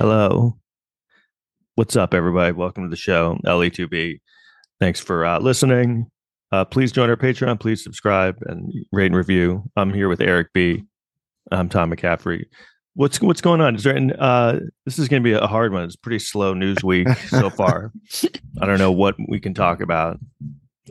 [0.00, 0.56] Hello.
[1.74, 2.52] What's up, everybody?
[2.52, 4.18] Welcome to the show, LE2B.
[4.80, 6.06] Thanks for uh, listening.
[6.50, 7.60] Uh, please join our Patreon.
[7.60, 9.62] Please subscribe and rate and review.
[9.76, 10.84] I'm here with Eric B.
[11.52, 12.44] I'm Tom McCaffrey.
[12.94, 13.76] What's what's going on?
[13.76, 13.94] Is there?
[13.94, 15.84] An, uh, this is going to be a hard one.
[15.84, 17.92] It's pretty slow news week so far.
[18.58, 20.18] I don't know what we can talk about.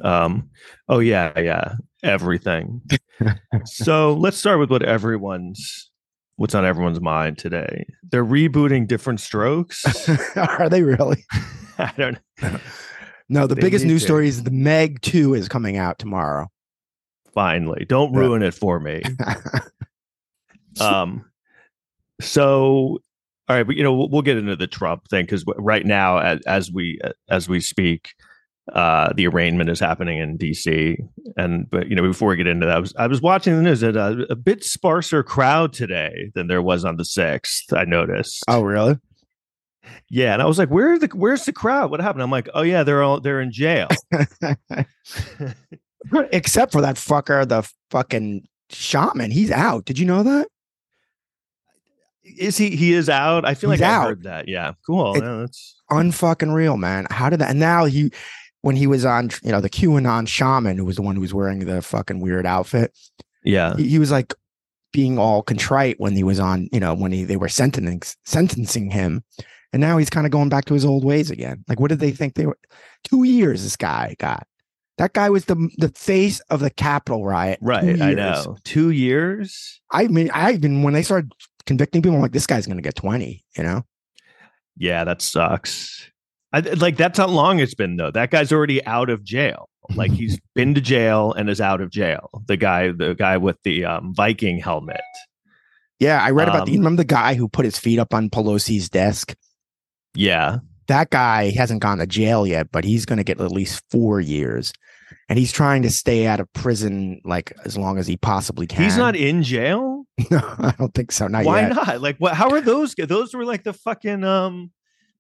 [0.04, 0.51] Um,
[0.87, 1.73] oh yeah, yeah,
[2.04, 2.83] everything.
[3.65, 5.89] so let's start with what everyone's
[6.39, 7.86] what's on everyone's mind today.
[8.11, 9.84] They're rebooting Diff'rent Strokes.
[10.38, 11.25] Are they really?
[11.78, 12.20] I don't.
[12.42, 12.60] Know.
[13.32, 14.07] No, the They biggest news to.
[14.07, 16.48] story is the Meg 2 is coming out tomorrow.
[17.32, 18.20] Finally, don't Yeah.
[18.21, 19.04] ruin it for me.
[20.82, 21.25] Um,
[22.21, 23.00] so
[23.48, 26.18] all right, but you know we'll, we'll get into the Trump thing because right now,
[26.20, 28.14] as, as we as we speak,
[28.73, 30.97] uh, the arraignment is happening in D.C.
[31.37, 33.61] And but you know before we get into that, I was I was watching the
[33.61, 37.72] news at a, a bit sparser crowd today than there was on the sixth.
[37.73, 38.44] I noticed.
[38.47, 38.97] oh, really?
[40.09, 41.92] yeah, and I was like, where the where's the crowd?
[41.92, 42.23] What happened?
[42.23, 43.88] I'm like, oh yeah, they're all they're in jail.
[46.31, 49.31] Except for that fucker, the fucking shaman.
[49.31, 49.86] He's out.
[49.86, 50.47] Did you know that?
[52.38, 52.75] is he?
[52.75, 53.45] He is out.
[53.45, 54.47] I feel He's like I heard that.
[54.47, 55.16] Yeah, cool.
[55.16, 57.08] It- Yeah, that's Unfucking real, man.
[57.09, 57.50] How did that?
[57.50, 58.12] And now he,
[58.62, 61.34] when he was on, you know, the QAnon shaman, who was the one who was
[61.34, 62.98] wearing the fucking weird outfit,
[63.44, 63.76] yeah.
[63.78, 64.34] he, he was like
[64.92, 68.92] being all contrite when he was on, you know, when he they were sentencing sentencing
[68.92, 69.24] him,
[69.72, 71.64] and now he's kind of going back to his old ways again.
[71.68, 72.58] Like, what did they think they were?
[73.04, 74.46] Two years this guy got.
[74.98, 77.60] That guy was the the face of the Capitol riot.
[77.62, 78.58] Right, I know.
[78.66, 79.80] Two years.
[79.92, 81.32] I mean, I even when they started
[81.66, 83.46] convicting people, I'm like, this guy's going to get 20.
[83.56, 83.86] You know?
[84.76, 86.10] Yeah, that sucks.
[86.52, 88.11] I, like that's how long it's been though.
[88.11, 89.69] That guy's already out of jail.
[89.95, 92.30] Like he's been to jail and is out of jail.
[92.47, 95.02] The guy, the guy with the um, Viking helmet.
[96.00, 96.72] Yeah, I read about the.
[96.72, 99.35] Um, You remember the guy who put his feet up on Pelosi's desk?
[100.16, 103.84] Yeah, That guy hasn't gone to jail yet, but he's going to get at least
[103.91, 104.72] four years,
[105.28, 108.84] and he's trying to stay out of prison like as long as he possibly can.
[108.84, 110.03] he's not in jail.
[110.31, 111.28] No, I don't think so.
[111.28, 111.75] Not Why yet.
[111.75, 112.01] not?
[112.01, 112.34] Like, what?
[112.34, 112.94] How are those?
[112.95, 114.72] Those were like the fucking um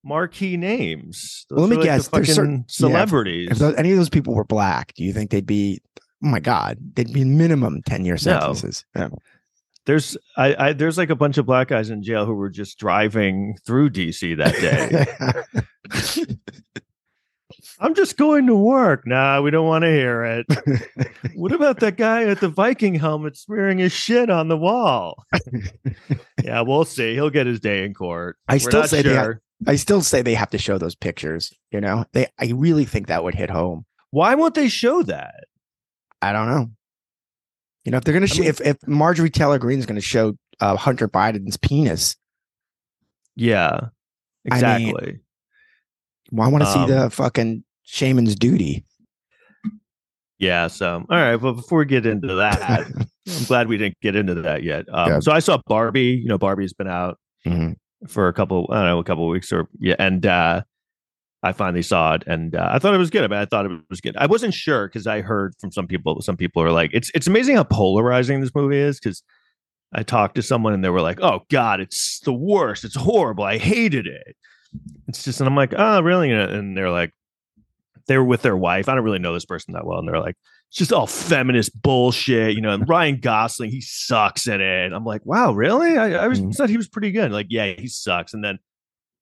[0.03, 1.45] marquee names.
[1.49, 3.49] Those Well, let me like, guess, The there's certain- yeah, if- celebrities.
[3.51, 5.81] If those, any of those people were black, do you think they'd be?
[6.23, 8.83] Oh my god, they'd be minimum ten year sentences.
[8.95, 9.09] Yeah.
[9.85, 12.77] there's, I, I, there's like a bunch of black guys in jail who were just
[12.77, 16.35] driving through DC that day.
[17.81, 19.07] I'm just going to work.
[19.07, 20.45] Nah, we don't want to hear it.
[21.35, 25.23] what about that guy at the Viking helmet smearing his shit on the wall?
[26.43, 27.13] yeah, we'll see.
[27.13, 28.35] He'll get his day in court.
[28.49, 29.41] I We're still say sure.
[29.67, 31.51] I still say they have to show those pictures.
[31.71, 32.27] You know, they.
[32.39, 33.85] I really think that would hit home.
[34.11, 35.45] Why won't they show that?
[36.21, 36.69] I don't know.
[37.85, 39.95] You know, if they're going to, show mean- if if Marjorie Taylor Greene is going
[39.99, 42.15] to show uh, Hunter Biden's penis,
[43.35, 44.53] Yeah, I mean,
[44.89, 45.19] exactly.
[46.31, 48.85] well, I want to see Um, the fucking shaman's duty.
[50.39, 50.67] yeah.
[50.67, 51.35] So, all right.
[51.35, 52.61] Well, before we get into that,
[53.27, 54.85] I'm glad we didn't get into that yet.
[54.91, 55.19] Um, Yeah.
[55.19, 56.19] So I saw Barbie.
[56.21, 57.75] You know, Barbie's been out Mhm.
[58.07, 60.63] For a couple, I don't know, a couple of weeks or yeah, and uh
[61.41, 63.23] I finally saw it and uh, I thought it was good.
[63.23, 64.17] I mean, I thought it was good.
[64.17, 66.21] I wasn't sure because I heard from some people.
[66.21, 69.23] Some people are like, "It's it's amazing how polarizing this movie is." Because
[69.93, 72.83] I talked to someone and they were like, "Oh God, it's the worst.
[72.83, 73.45] It's horrible.
[73.45, 74.35] I hated it."
[75.07, 77.13] It's just, and I'm like, "Oh, really?" And they're like,
[78.09, 78.89] they were with their wife.
[78.89, 80.35] I don't really know this person that well, and they're like,
[80.69, 82.71] "It's just all feminist bullshit," you know.
[82.71, 84.93] And Ryan Gosling, he sucks in it.
[84.93, 86.55] I'm like, "Wow, really?" I, I was Mhm.
[86.55, 87.31] thought he was pretty good.
[87.31, 88.33] Like, yeah, he sucks.
[88.33, 88.59] And then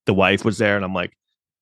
[0.05, 1.13] the wife was there, and I'm like,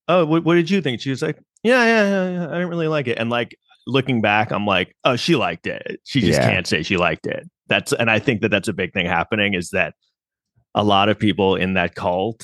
[0.08, 2.70] "Oh, what, what did you think?" She was like, "Yeah, yeah, yeah, yeah, I didn't
[2.70, 3.56] really like it." And like
[3.88, 6.00] looking back, I'm like, "Oh, she liked it.
[6.04, 6.50] She just Yeah.
[6.50, 9.54] can't say she liked it." That's and I think that that's a big thing happening
[9.56, 9.94] is that
[10.76, 12.44] a lot of people in that cult,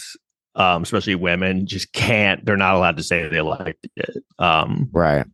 [0.56, 2.46] um, especially women, just can't.
[2.46, 4.24] They're not allowed to say they liked it.
[4.40, 5.26] Um, Right.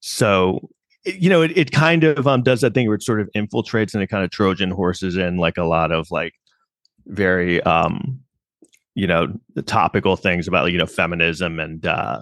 [0.00, 0.68] so
[1.04, 3.28] it- you know, it, it kind of um does that thing where it sort of
[3.36, 6.34] infiltrates and it kind of Trojan horses in like a lot of like
[7.06, 8.20] very um
[8.94, 12.20] you know the topical things about you know feminism and uh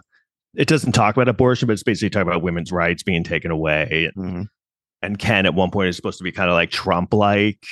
[0.55, 4.11] it doesn't talk about abortion, but it's basically talking about women's rights being taken away.
[4.17, 4.47] Mhm.
[5.03, 7.65] And Ken at one point is supposed to be kind of like Trump like.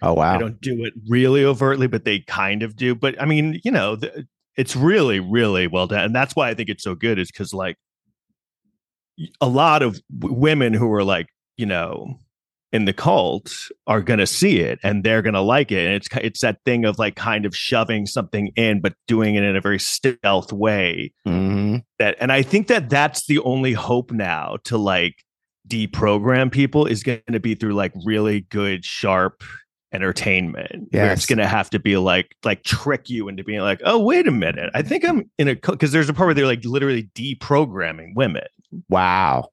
[0.00, 0.34] Oh wow.
[0.34, 2.94] They don't do it really overtly, but they kind of do.
[2.94, 4.14] But I mean, you know, th-
[4.56, 7.18] it's really, really well done, and that's why I think it's so good.
[7.18, 7.76] Is because like
[9.40, 11.26] a lot of w- women who are like,
[11.56, 12.18] you know,
[12.72, 13.52] in the cult
[13.88, 16.98] are gonna see it and they're gonna like it, and it's it's that thing of
[16.98, 21.12] like kind of shoving something in, but doing it in a very stealth way.
[21.26, 21.82] Mhm.
[21.98, 25.14] That, and I think that that's the only hope now to like
[25.68, 29.42] deprogram people is going to be through like really good, sharp
[29.92, 30.88] entertainment.
[30.92, 31.18] Yes.
[31.18, 34.26] it's going to have to be like like trick you into being like, oh wait
[34.26, 37.10] a minute, I think I'm in a because there's a part where they're like literally
[37.14, 38.46] deprogramming women.
[38.88, 39.48] Wow.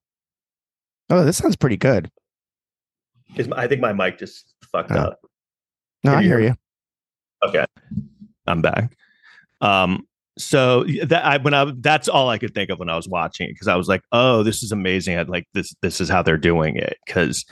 [1.09, 2.11] Oh, this sounds pretty good.
[3.35, 4.97] Is I think my mic just fucked oh.
[4.97, 5.19] up.
[6.03, 6.55] No, Can I hear you.
[7.45, 7.65] Okay,
[8.45, 8.95] I'm back.
[9.61, 10.07] Um,
[10.37, 13.49] so that I when I that's all I could think of when I was watching
[13.49, 15.17] it because I was like, oh, this is amazing.
[15.17, 15.73] I like this.
[15.81, 17.45] This is how they're doing it because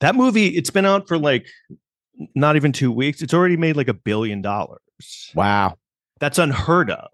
[0.00, 1.46] that movie it's been out for like
[2.34, 3.22] not even two weeks.
[3.22, 4.80] It's already made like a billion dollars.
[5.34, 5.76] Wow,
[6.20, 7.08] that's unheard of.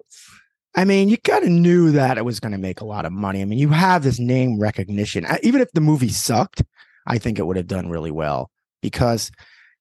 [0.77, 3.13] I mean, you kind of knew that it was going to make a lot of
[3.13, 3.43] money.
[3.43, 5.27] I mean, you have this name recognition.
[5.43, 6.63] Even if the movie sucked,
[7.07, 8.51] I think it would have done really well
[8.83, 9.33] because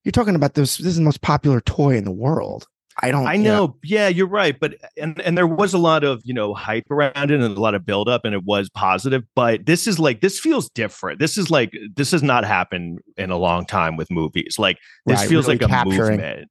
[0.03, 0.77] you're talking about this.
[0.77, 2.67] This is the most popular toy in the world.
[3.01, 3.27] I don't.
[3.27, 3.77] I know.
[3.83, 4.01] Yeah.
[4.01, 4.59] yeah, you're right.
[4.59, 7.59] But and and there was a lot of you know hype around it and a
[7.59, 9.23] lot of buildup, and it was positive.
[9.35, 11.19] But this is like this feels different.
[11.19, 14.55] This is like this has not happened in a long time with movies.
[14.57, 16.49] Like this right, feels really like a movement.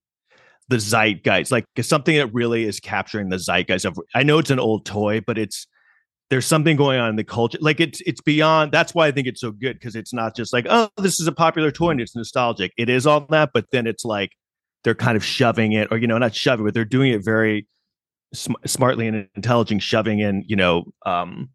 [0.68, 3.98] The zeitgeist, like it's something that really is capturing the zeitgeist of.
[4.14, 5.66] I know it's an old toy, but it's
[6.30, 7.58] there's something going on in the culture.
[7.60, 8.72] Like it's it's beyond.
[8.72, 11.26] That's why I think it's so good because it's not just like oh this is
[11.26, 12.72] a popular toy and it's nostalgic.
[12.76, 14.32] It is all that, but then it's like
[14.84, 17.66] they're kind of shoving it, or you know, not shoving, but they're doing it very
[18.32, 21.50] sm- smartly and intelligent, shoving in you know um,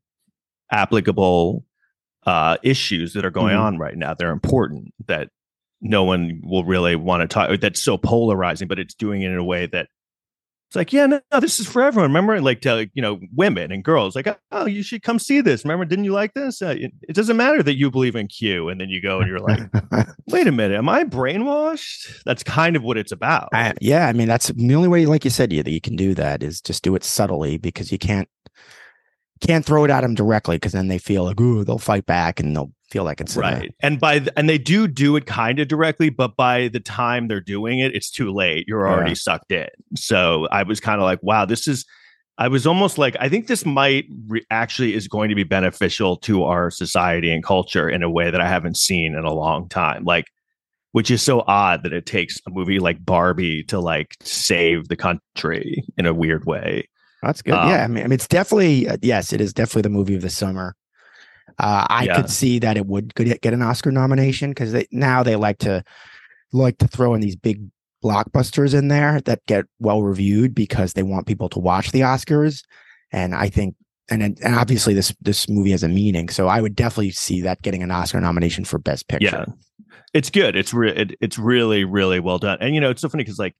[0.72, 1.66] applicable
[2.26, 3.64] uh, issues that are going mm-hmm.
[3.64, 4.14] on right now.
[4.14, 5.30] They're important that
[5.82, 7.60] no one will really want to talk.
[7.60, 9.90] That's so polarizing, but it's doing it in a way that
[10.74, 12.10] it's like, yeah, no, no, this is for everyone.
[12.10, 15.64] Remember, like to you know, women and girls, like, oh, you should come see this.
[15.64, 16.64] Remember, didn't you like this?
[16.64, 19.30] Uh, it, it, doesn't matter that you believe in Q, and then you go and
[19.30, 19.70] you're like,
[20.30, 22.24] wait a minute, am I brainwashed?
[22.26, 23.50] That's kind of what it's about.
[23.54, 25.96] I, yeah, I mean, that's the only way, like you said, you that you can
[25.96, 28.28] do that is just do it subtly because you can't
[29.42, 32.40] can't throw it at them directly because then they feel like, oh, they'll fight back
[32.40, 33.74] and they'll feel like it's right.
[33.82, 37.28] And by the, and they do do it kind of directly, but by the time
[37.28, 38.66] they're doing it, it's too late.
[38.68, 39.16] You're already yeah.
[39.16, 39.68] sucked in.
[39.96, 41.86] So I was kind of like, wow, this is.
[42.38, 46.18] I was almost like, I think this might re- actually is going to be beneficial
[46.18, 49.70] to our society and culture in a way that I haven't seen in a long
[49.70, 50.04] time.
[50.04, 50.26] Like,
[50.94, 54.96] which is so odd that it takes a movie like Barbie to like save the
[54.96, 56.88] country in a weird way.
[57.22, 57.54] That's good.
[57.54, 60.16] Um, yeah, I mean, I mean, it's definitely uh, yes, it is definitely the movie
[60.16, 60.76] of the summer.
[61.60, 62.16] Uh, I yeah.
[62.16, 65.84] could see that it would get an Oscar nomination because now they like to
[66.52, 67.62] like to throw in these big
[68.04, 72.64] blockbusters in there that get well reviewed because they want people to watch the Oscars.
[73.12, 73.76] And I think,
[74.10, 77.62] and and obviously this this movie has a meaning, so I would definitely see that
[77.62, 79.46] getting an Oscar nomination for Best Picture.
[79.48, 80.56] Yeah, it's good.
[80.56, 82.58] It's re- it, it's really really well done.
[82.60, 83.56] And you know, it's so funny because like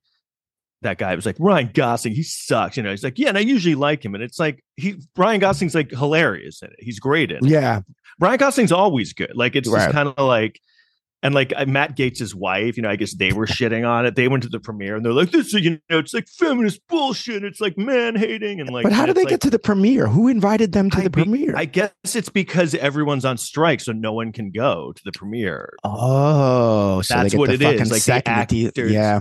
[0.82, 2.76] that guy was like Ryan Gosling, he sucks.
[2.76, 5.40] You know, he's like, yeah, and I usually like him, and it's like he Ryan
[5.40, 6.76] Gosling's like hilarious in it.
[6.78, 7.50] He's great in it.
[7.50, 7.80] Yeah,
[8.20, 9.32] Ryan Gosling's always good.
[9.34, 9.84] Like it's right.
[9.84, 10.60] just kind of like.
[11.22, 14.14] And like Matt Gaetz' wife, you know, I guess they were shitting on it.
[14.14, 16.86] They went to the premiere and they're like, "This, is, you know, it's like feminist
[16.86, 17.42] bullshit.
[17.44, 20.06] It's like man hating." And like, but how did they like, get to the premiere?
[20.06, 21.56] Who invited them to I the be, premiere?
[21.56, 25.72] I guess it's because everyone's on strike, so no one can go to the premiere.
[25.82, 27.90] Oh, so that's what it is.
[27.90, 29.20] Like the actors, yeah,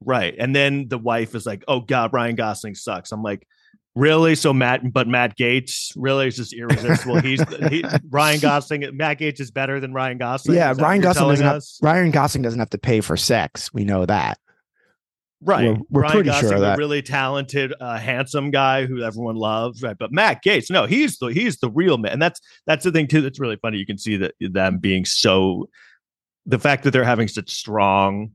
[0.00, 0.34] Right.
[0.38, 3.10] And then the wife is like, oh God, Ryan Gosling sucks.
[3.12, 3.46] I'm like,
[3.94, 4.34] really?
[4.34, 7.20] So Matt, but Matt Gaetz really is just irresistible.
[7.20, 8.96] He's he, Ryan Gosling.
[8.96, 10.56] Matt Gaetz is better than Ryan Gosling.
[10.56, 10.72] Yeah.
[10.76, 13.72] Ryan Gosling doesn't have, Ryan Gosling doesn't have to pay for sex.
[13.74, 14.38] We know that.
[15.40, 15.68] Right.
[15.68, 16.78] We're, we're Ryan pretty Gosling, sure that.
[16.78, 19.82] really talented, uh, handsome guy who everyone loves.
[19.82, 19.98] Right.
[19.98, 22.12] But Matt Gaetz, no, he's the, he's the real man.
[22.12, 23.20] And that's, that's the thing too.
[23.20, 23.78] That's really funny.
[23.78, 25.68] You can see that them being so,
[26.46, 28.30] the fact that they're having such strong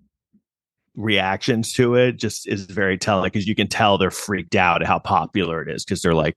[0.96, 4.88] reactions to it just is very telling because you can tell they're freaked out at
[4.88, 6.36] how popular it is because they're like,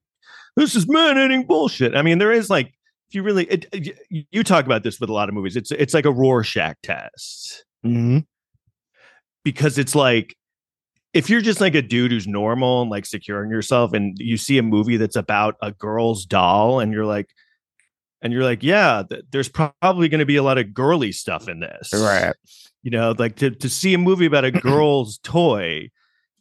[0.57, 1.95] this is man eating bullshit.
[1.95, 2.73] I mean, there is like,
[3.09, 5.95] if you really, it, you talk about this with a lot of movies, it's it's
[5.95, 7.65] like a Rorschach test.
[7.85, 8.21] Mm-hmm.
[9.45, 10.35] Because it's like,
[11.15, 14.59] if you're just like a dude who's normal and like securing yourself and you see
[14.59, 17.29] a movie that's about a girl's doll and you're like,
[18.23, 21.49] and you're like, yeah, th- there's probably going to be a lot of girly stuff
[21.49, 21.93] in this.
[21.93, 22.35] Right.
[22.83, 25.91] You know like to, to see a movie about a girl's toy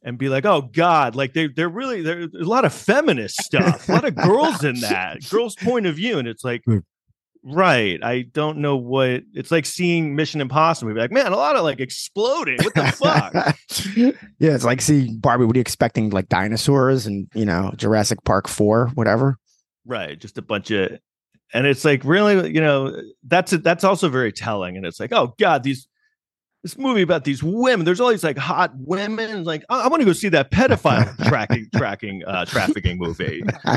[0.05, 3.89] and be like oh god like they, they're really there's a lot of feminist stuff
[3.89, 6.77] a lot of girls in that girls point of view and it's like hmm.
[7.43, 11.55] right i don't know what it's like seeing mission impossible be like man a lot
[11.55, 13.57] of like exploding what the fuck?
[14.37, 18.23] Yeah it's like see barbie what are you expecting like dinosaurs and you know jurassic
[18.23, 19.37] park 4 whatever?
[19.85, 20.99] Right just a bunch of
[21.53, 25.33] and it's like really you know that's that's also very telling and it's like oh
[25.39, 25.87] god these
[26.65, 27.85] this movie about these women.
[27.85, 29.43] There's all these like hot women.
[29.43, 33.43] Like, I, I want to go see that pedophile tracking tracking uh, trafficking movie.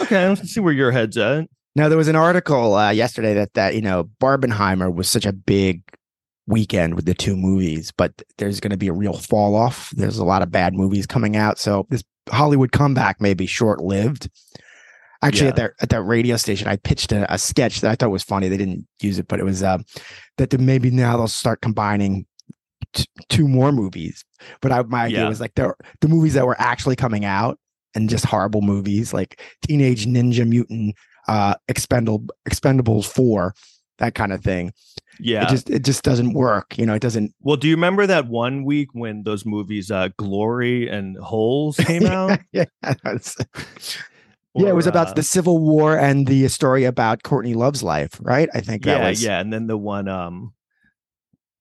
[0.00, 1.48] okay, let's see where your head's at.
[1.76, 5.32] Now there was an article uh, yesterday that that you know Barbenheimer was such a
[5.32, 5.82] big
[6.48, 9.90] weekend with the two movies, but there's going to be a real fall off.
[9.90, 13.80] There's a lot of bad movies coming out, so this Hollywood comeback may be short
[13.80, 14.28] lived.
[15.22, 15.48] Actually, Yeah.
[15.50, 18.22] at that at that radio station, I pitched a, a sketch that I thought was
[18.22, 18.48] funny.
[18.48, 19.78] They didn't use it, but it was uh,
[20.38, 22.26] that the, maybe now they'll start combining
[22.92, 24.24] t- two more movies.
[24.60, 25.28] But I, my idea Yeah.
[25.28, 27.58] was like the the movies that were actually coming out
[27.94, 30.94] and just horrible movies like Teenage Ninja Mutant,
[31.28, 33.54] uh, Expendable Expendables Four,
[33.98, 34.72] that kind of thing.
[35.18, 35.44] Yeah.
[35.44, 36.76] It just it just doesn't work.
[36.76, 37.32] You know, it doesn't.
[37.40, 42.04] well, do you remember that one week when those movies, uh, Glory and Holes, came
[42.04, 42.38] out?
[42.52, 42.66] yeah,
[44.56, 48.18] yeah, it was about uh, the Civil War and the story about Courtney Love's life,
[48.20, 48.48] right?
[48.54, 50.52] I think that yeah, was yeah, and then the one, um,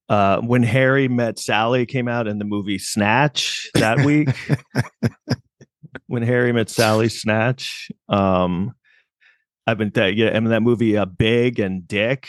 [0.10, 4.30] uh, when Harry met Sally came out in the movie Snatch that week.
[6.08, 7.90] when Harry met Sally, Snatch.
[8.10, 8.74] Um,
[9.68, 12.28] I've been th- yeah, I and that movie, uh, Big and Dick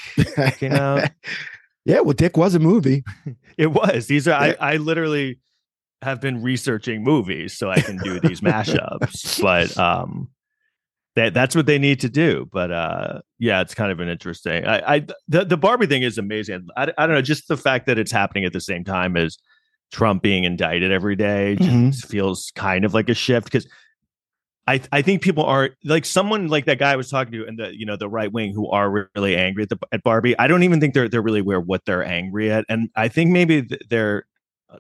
[0.57, 1.11] came out.
[1.85, 3.05] yeah, well, Dick was a movie.
[3.59, 4.07] It was.
[4.07, 4.55] These are Yeah.
[4.61, 5.41] I, I literally
[6.03, 9.41] have been researching movies so I can do these mashups.
[9.41, 10.29] But um
[11.17, 12.49] that that's what they need to do.
[12.53, 14.65] But uh yeah, it's kind of an interesting.
[14.67, 16.69] I, I the, the Barbie thing is amazing.
[16.77, 19.37] I, I don't know, just the fact that it's happening at the same time as
[19.93, 21.71] Trump being indicted every day just
[22.05, 22.07] Mhm.
[22.07, 23.67] feels kind of like a shift because
[24.67, 27.59] I I think people are like someone like that guy I was talking to and
[27.59, 30.37] the you know the right wing who are really angry at the at Barbie.
[30.39, 33.31] I don't even think they're they're really aware what they're angry at, and I think
[33.31, 34.27] maybe they're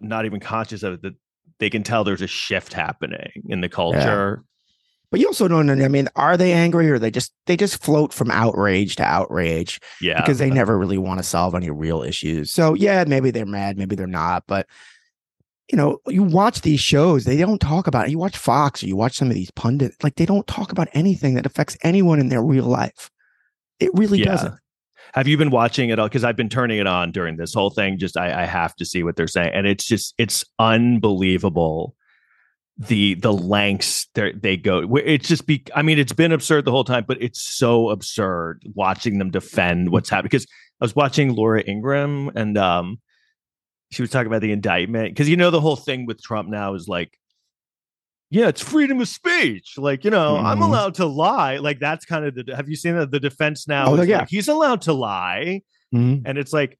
[0.00, 1.02] not even conscious of it.
[1.02, 1.14] That
[1.60, 4.42] they can tell there's a shift happening in the culture.
[5.16, 5.82] But you also don't know.
[5.82, 9.80] I mean, are they angry or they just they just float from outrage to outrage
[9.98, 12.52] Yeah, because they never really want to solve any real issues.
[12.52, 14.44] So yeah, maybe they're mad, maybe they're not.
[14.46, 14.66] But
[15.72, 18.10] you know, you watch these shows, they don't talk about it.
[18.10, 20.88] You watch Fox or you watch some of these pundits, like they don't talk about
[20.92, 23.10] anything that affects anyone in their real life.
[23.80, 24.32] It really Yeah.
[24.32, 24.54] doesn't.
[25.14, 26.08] Have you been watching it all?
[26.08, 27.96] Because I've been turning it on during this whole thing.
[27.96, 31.94] Just I, I have to see what they're saying, and it's just it's unbelievable
[32.78, 34.96] the the lengths they they go.
[34.96, 35.62] It's just be.
[35.74, 39.90] I mean, it's been absurd the whole time, but it's so absurd watching them defend
[39.90, 40.28] what's happening.
[40.28, 40.46] Because
[40.80, 43.00] I was watching Laura Ingraham, and um,
[43.90, 45.08] she was talking about the indictment.
[45.10, 47.18] Because you know the whole thing with Trump now is like.
[48.28, 49.74] Yeah, it's freedom of speech.
[49.78, 50.64] Like, you know, I'm Mhm.
[50.64, 51.58] allowed to lie.
[51.58, 52.56] Like, that's kind of the.
[52.56, 53.12] Have you seen that?
[53.12, 54.18] The defense now Oh, is yeah.
[54.18, 55.62] like, he's allowed to lie
[55.94, 56.22] Mhm.
[56.26, 56.76] and it's like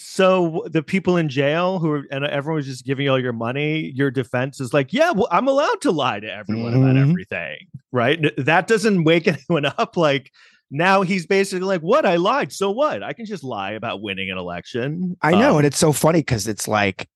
[0.00, 3.32] so the people in jail who are and everyone was just giving you all your
[3.32, 7.10] money your defense is like yeah well i'm allowed to lie to everyone about Mhm.
[7.10, 7.58] everything
[7.92, 8.18] right?
[8.36, 10.30] That doesn't wake anyone up like
[10.70, 12.04] now he's basically like what?
[12.04, 12.52] I lied.
[12.52, 13.02] So what?
[13.02, 15.16] I can just lie about winning an election.
[15.22, 17.08] I know, Um, and it's so funny because it's like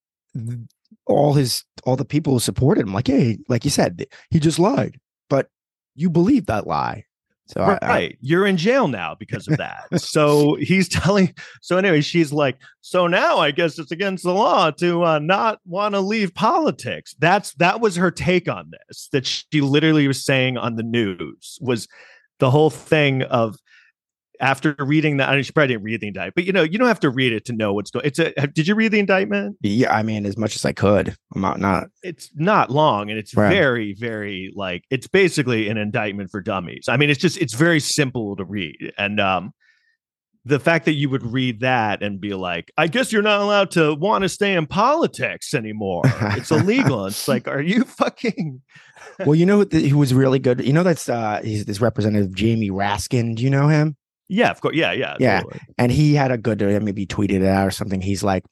[1.06, 4.58] all his all the people who supported him, like, hey, like you said, he just
[4.58, 4.98] lied,
[5.28, 5.48] but
[5.94, 7.04] you believe that lie.
[7.52, 9.84] So I- I, right you're in jail now because of that.
[10.00, 14.70] So he's telling so anyway she's like so now i guess it's against the law
[14.72, 17.14] to uh, not want to leave politics.
[17.18, 21.58] That's that was her take on this that she literally was saying on the news
[21.60, 21.88] was
[22.38, 23.56] the whole thing of
[24.42, 26.76] after reading that i mean she probably didn't read the indictment but you know you
[26.78, 28.98] don't have to read it to know what's going it's a did you read the
[28.98, 33.08] indictment yeah, I mean, as much as I could, I'm not not it's not long
[33.08, 33.48] and it's Right.
[33.50, 37.80] very very like it's basically an indictment for dummies i mean it's just it's very
[37.80, 39.52] simple to read and um
[40.44, 43.70] the fact that you would read that and be like i guess you're not allowed
[43.70, 46.02] to want to stay in politics anymore
[46.36, 48.60] it's illegal it's like are you fucking
[49.20, 50.64] well, you know who who was really good.
[50.64, 53.34] You know that's uh he's this representative Jamie Raskin.
[53.36, 53.96] Do you know him?
[54.32, 55.40] Yeah of course yeah yeah Yeah.
[55.42, 55.60] totally.
[55.78, 58.44] and he had a good uh, maybe tweeted it out or something he's like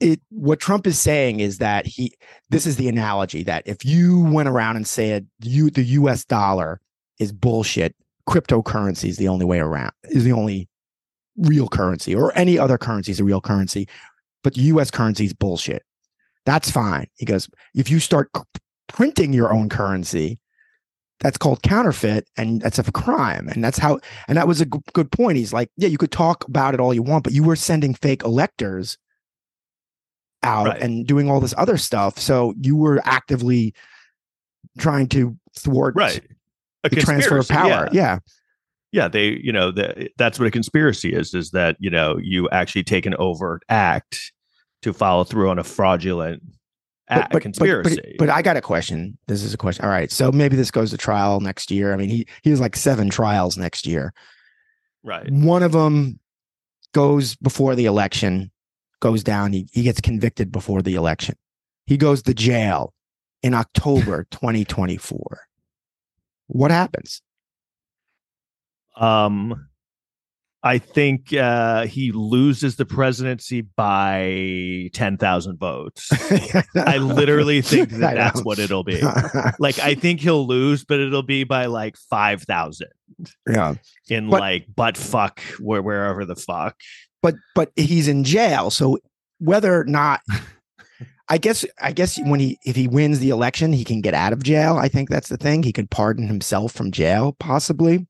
[0.00, 2.14] it what trump is saying is that he
[2.50, 6.80] this is the analogy that if you went around and said you the us dollar
[7.18, 7.94] is bullshit
[8.28, 10.68] cryptocurrency is the only way around is the only
[11.36, 13.88] real currency or any other currency is a real currency
[14.44, 15.82] but the us currency is bullshit
[16.44, 18.30] that's fine he goes if you start
[18.88, 20.38] printing your own currency
[21.22, 23.98] that's called counterfeit and that's a crime and that's how
[24.28, 26.80] and that was a g- good point he's like yeah you could talk about it
[26.80, 28.98] all you want but you were sending fake electors
[30.42, 30.82] out Right.
[30.82, 33.72] and doing all this other stuff so you were actively
[34.78, 36.20] trying to thwart right
[36.84, 37.88] a the transfer of power yeah.
[37.92, 38.18] yeah
[38.90, 42.48] yeah they you know the, that's what a conspiracy is is that you know you
[42.50, 44.32] actually take an overt act
[44.82, 46.42] to follow through on a fraudulent
[47.20, 49.18] act, conspiracy But, I got a question.
[49.26, 49.84] This is a question.
[49.84, 50.10] All right.
[50.10, 51.92] So maybe this goes to trial next year.
[51.92, 54.12] I mean, he he has like seven trials next year.
[55.02, 56.18] right One of them
[56.92, 58.50] goes before the election,
[59.00, 59.52] goes down.
[59.52, 61.36] He, he gets convicted before the election.
[61.86, 62.92] He goes to jail
[63.42, 65.40] in October 2024.
[66.48, 67.22] What happens?
[68.96, 69.68] um
[70.64, 76.08] I think uh, he loses the presidency by 10,000 votes.
[76.76, 79.00] I literally think that that's what it'll be.
[79.58, 82.86] like, I think he'll lose, but it'll be by like 5,000.
[83.48, 83.74] Yeah.
[84.08, 86.76] In But- like butt fuck, where, wherever the fuck.
[87.22, 88.98] but but he's in jail so
[89.38, 90.20] whether or not
[91.28, 94.32] i guess i guess when he if he wins the election he can get out
[94.32, 98.06] of jail i think that's the thing he could pardon himself from jail possibly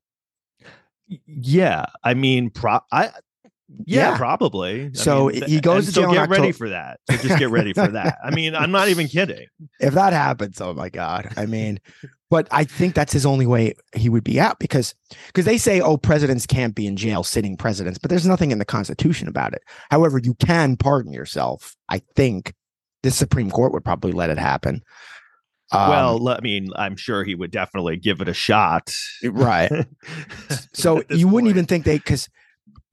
[1.25, 1.85] Yeah.
[2.03, 3.05] I mean, pro- I,
[3.85, 4.17] yeah, Yeah.
[4.17, 4.85] probably.
[4.85, 6.99] I So mean, he goes to so jail get ready for that.
[7.09, 8.17] So just get ready for that.
[8.23, 9.47] I mean, I'm not even kidding.
[9.79, 11.79] if that happens oh my god i mean
[12.29, 14.93] but i think that's his only way he would be out because
[15.27, 18.59] because they say oh presidents can't be in jail sitting presidents but there's nothing in
[18.59, 22.53] the constitution about it however you can pardon yourself i think
[23.01, 24.81] the supreme court would probably let it happen
[25.73, 28.93] Um, well, I mean, I'm sure he would definitely give it a shot.
[29.23, 29.71] right
[30.73, 31.55] So you wouldn't point.
[31.55, 32.29] even think they because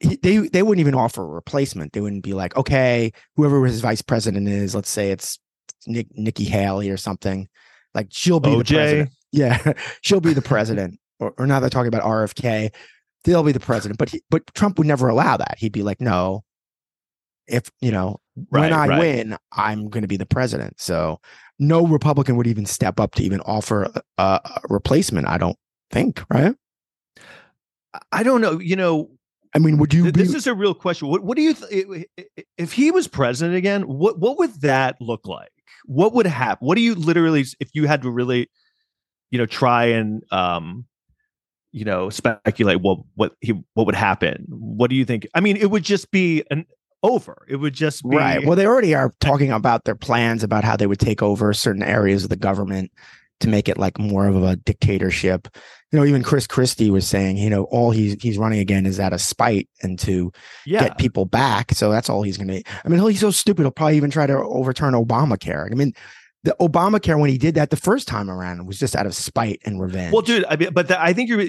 [0.01, 1.93] they they wouldn't even offer a replacement.
[1.93, 5.39] They wouldn't be like, okay, whoever his vice president is, let's say it's
[5.87, 7.49] Nick, Nikki Haley or something,
[7.95, 9.11] like she'll be the president.
[9.33, 10.99] Yeah, she'll be the president.
[11.19, 12.73] or, or now they're talking about RFK,
[13.25, 13.99] they'll be the president.
[13.99, 15.57] But he, but Trump would never allow that.
[15.59, 16.45] He'd be like, no,
[17.51, 18.99] if you know Right, when I right.
[18.99, 20.81] win, I'm going to be the president.
[20.81, 21.21] So
[21.59, 25.29] no Republican would even step up to even offer a, a replacement.
[25.29, 25.59] I don't
[25.91, 26.55] think, right?
[28.13, 28.59] I don't know.
[28.59, 29.11] You know,
[29.55, 30.23] I mean, would you th- be?
[30.23, 31.09] this is a real question.
[31.09, 32.07] What, what do you, th-
[32.57, 35.51] if he was president again, what, what would that look like?
[35.85, 36.67] What would happen?
[36.67, 38.49] What do you literally, if you had to really,
[39.31, 40.87] you know, try and, um,
[41.73, 44.47] you know, speculate what, what he, what would happen?
[44.49, 45.27] What do you think?
[45.35, 46.65] I mean, it would just be an
[47.03, 47.47] over.
[47.49, 48.45] It would just be, Right.
[48.45, 51.83] Well, they already are talking about their plans about how they would take over certain
[51.83, 52.91] areas of the government
[53.41, 55.49] to make it like more of a dictatorship.
[55.91, 59.01] You know, even Chris Christie was saying, you know, all he's he's running again is
[59.01, 60.31] out of spite and to
[60.65, 60.85] yeah.
[60.85, 61.73] get people back.
[61.73, 62.63] So that's all he's going to.
[62.85, 63.63] I mean, he's so stupid.
[63.63, 65.71] He'll probably even try to overturn Obamacare.
[65.71, 65.95] I mean,
[66.43, 69.61] the Obamacare when he did that the first time around was just out of spite
[69.65, 70.13] and revenge.
[70.13, 71.45] Well, dude, I mean, but the, I think you're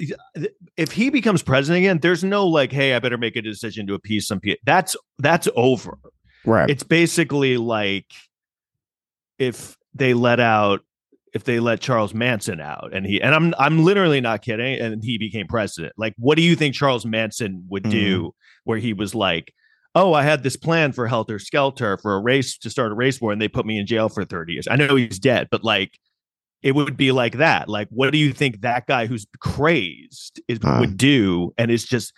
[0.76, 3.94] if he becomes president again, there's no like, hey, I better make a decision to
[3.94, 4.60] appease some people.
[4.64, 5.98] That's that's over.
[6.44, 6.68] right.
[6.68, 8.06] It's basically like
[9.38, 10.80] if they let out
[11.32, 15.02] if they let Charles Manson out and he and I'm I'm literally not kidding and
[15.02, 15.94] he became president.
[15.96, 17.90] Like what do you think Charles Manson would mm-hmm.
[17.90, 19.54] do where he was like,
[19.94, 23.20] "Oh, I had this plan for Helter Skelter for a race to start a race
[23.20, 25.64] war and they put me in jail for 30 years." I know he's dead, but
[25.64, 25.98] like
[26.62, 27.68] it would be like that.
[27.68, 30.78] Like what do you think that guy who's crazed is Uh.
[30.80, 32.12] would do and is just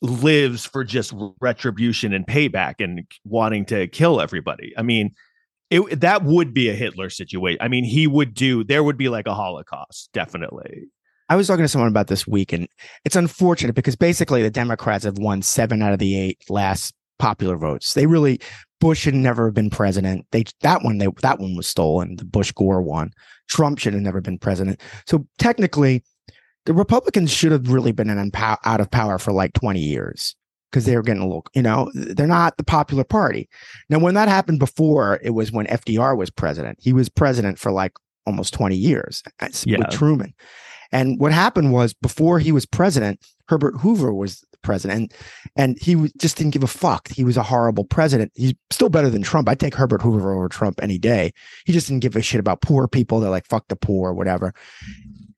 [0.00, 4.72] lives for just retribution and payback and wanting to kill everybody.
[4.76, 5.12] I mean,
[5.70, 7.58] it that would be a Hitler situation.
[7.60, 10.84] I mean, he would do there would be like a Holocaust, definitely.
[11.30, 12.68] I was talking to someone about this week, and
[13.04, 17.56] it's unfortunate because basically the Democrats have won seven out of the eight last popular
[17.56, 17.94] votes.
[17.94, 18.40] They really
[18.80, 20.26] Bush should never have been president.
[20.30, 22.16] They that one they that one was stolen.
[22.16, 23.12] The Bush Gore one.
[23.48, 24.80] Trump should have never been president.
[25.06, 26.02] So technically,
[26.66, 30.36] the Republicans should have really been in out of power for like twenty years
[30.70, 31.46] because they were getting a little.
[31.54, 33.48] You know, they're not the popular party.
[33.88, 36.78] Now, when that happened before, it was when FDR was president.
[36.80, 37.92] He was president for like
[38.26, 39.22] almost twenty years
[39.64, 39.78] Yeah.
[39.78, 40.34] with Truman.
[40.92, 45.14] And what happened was before he was president, Herbert Hoover was president,
[45.56, 47.08] and he was, just didn't give a fuck.
[47.08, 48.32] He was a horrible president.
[48.34, 49.48] He's still better than Trump.
[49.48, 51.32] I'd take Herbert Hoover over Trump any day.
[51.64, 53.20] He just didn't give a shit about poor people.
[53.20, 54.52] They're like, fuck the poor, or whatever.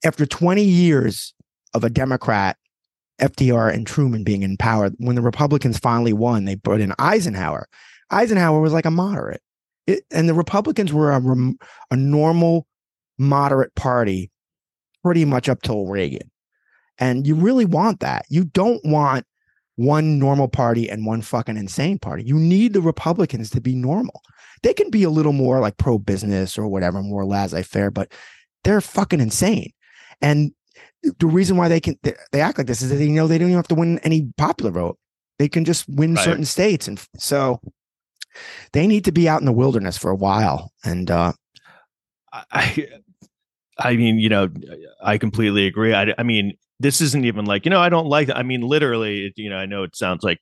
[0.04, 1.34] After 20 years
[1.74, 2.56] of a Democrat,
[3.20, 7.68] FDR and Truman being in power, when the Republicans finally won, they brought in Eisenhower.
[8.10, 9.42] Eisenhower was like a moderate.
[9.86, 11.22] It, and the Republicans were a,
[11.90, 12.66] a normal,
[13.18, 14.30] moderate party
[15.02, 16.30] pretty much up till Reagan.
[17.00, 18.26] And you really want that.
[18.28, 19.26] You don't want
[19.76, 22.22] one normal party and one fucking insane party.
[22.22, 24.20] You need the Republicans to be normal.
[24.62, 28.12] They can be a little more like pro business or whatever, more laissez faire, but
[28.62, 29.72] they're fucking insane.
[30.20, 30.52] And
[31.18, 33.38] the reason why they can they, they act like this is that they know they
[33.38, 34.98] don't even have to win any popular vote.
[35.38, 36.24] They can just win Right.
[36.24, 37.62] certain states, and so
[38.72, 40.72] they need to be out in the wilderness for a while.
[40.84, 41.32] And uh,
[42.32, 42.88] I
[43.78, 44.50] I mean, you know,
[45.02, 45.94] I completely agree.
[45.94, 48.36] I I mean, this isn't even like, you know, I don't like that.
[48.38, 50.38] I mean, literally, you know, I know it sounds like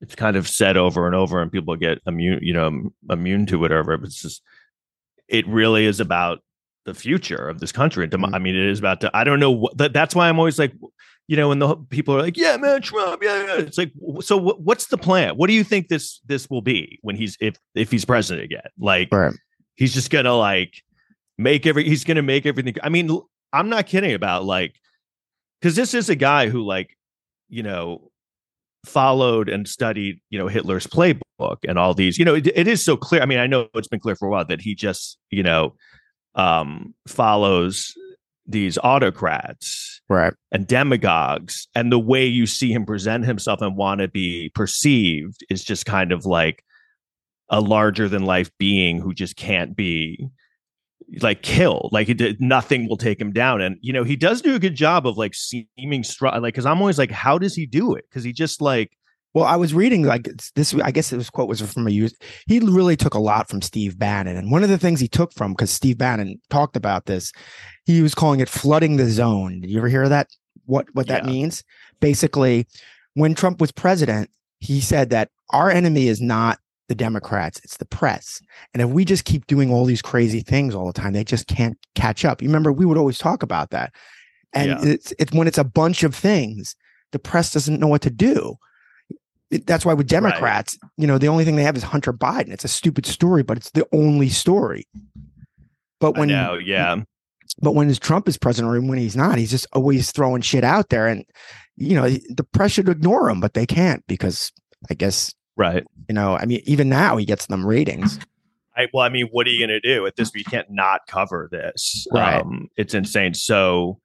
[0.00, 3.58] it's kind of said over and over and people get immune, you know, immune to
[3.58, 4.42] whatever, but it's just
[5.28, 6.38] it really is about
[6.84, 8.06] the future of this country.
[8.08, 8.34] Mhm.
[8.34, 9.00] I mean, it is about.
[9.02, 9.76] to I don't know what.
[9.78, 10.72] That, that's why I'm always like,
[11.28, 13.56] you know, when the people are like, "Yeah, man, Trump," yeah, yeah.
[13.60, 15.36] It's like, so what, what's the plan?
[15.36, 18.68] What do you think this this will be when he's if if he's president again?
[18.78, 19.34] Like, Right.
[19.76, 20.74] he's just gonna like
[21.38, 21.84] make every.
[21.88, 22.74] He's gonna make everything.
[22.82, 23.18] I mean,
[23.54, 24.74] i'm not kidding about like,
[25.60, 26.96] because this is a guy who like,
[27.48, 28.10] you know.
[28.84, 32.84] followed and studied, you know, Hitler's playbook and all these, you know, it, it is
[32.84, 33.22] so clear.
[33.22, 35.74] I mean, I know it's been clear for a while that he just, you know,
[36.34, 37.94] um, follows
[38.46, 44.02] these autocrats right and demagogues and the way you see him present himself and want
[44.02, 46.62] to be perceived is just kind of like
[47.48, 50.28] a larger than life being who just can't be
[51.20, 54.40] like kill like it, did nothing will take him down and you know he does
[54.40, 57.54] do a good job of like seeming strong like because i'm always like how does
[57.54, 58.96] he do it because he just like
[59.34, 60.74] well, I was reading like this.
[60.74, 62.14] I guess this quote was from a use.
[62.46, 65.32] He really took a lot from Steve Bannon, and one of the things he took
[65.32, 67.32] from because Steve Bannon talked about this,
[67.84, 69.60] he was calling it flooding the zone.
[69.60, 70.28] Did you ever hear that?
[70.66, 71.30] What what that yeah.
[71.32, 71.64] means?
[71.98, 72.68] Basically,
[73.14, 77.86] when Trump was president, he said that our enemy is not the Democrats, it's the
[77.86, 78.40] press.
[78.72, 81.46] And if we just keep doing all these crazy things all the time, they just
[81.46, 82.42] can't catch up.
[82.42, 83.94] You remember we would always talk about that.
[84.52, 84.92] And yeah.
[84.92, 86.76] it's it's when it's a bunch of things,
[87.12, 88.56] the press doesn't know what to do
[89.50, 90.90] that's why with Democrats, right.
[90.96, 92.50] you know, the only thing they have is Hunter Biden.
[92.50, 94.86] It's a stupid story, but it's the only story.
[96.00, 96.96] But when know, yeah.
[97.60, 100.88] But when Trump is president or when he's not, he's just always throwing shit out
[100.88, 101.06] there.
[101.06, 101.24] And,
[101.76, 104.50] you know, the press should ignore him, but they can't because
[104.90, 105.84] I guess right.
[106.08, 108.18] You know, I mean, even now he gets them ratings.
[108.76, 110.32] I, well, I mean, what are you going to do at this?
[110.34, 112.06] You can't not cover this.
[112.12, 112.40] Right.
[112.40, 113.34] Um, it's insane.
[113.34, 114.00] So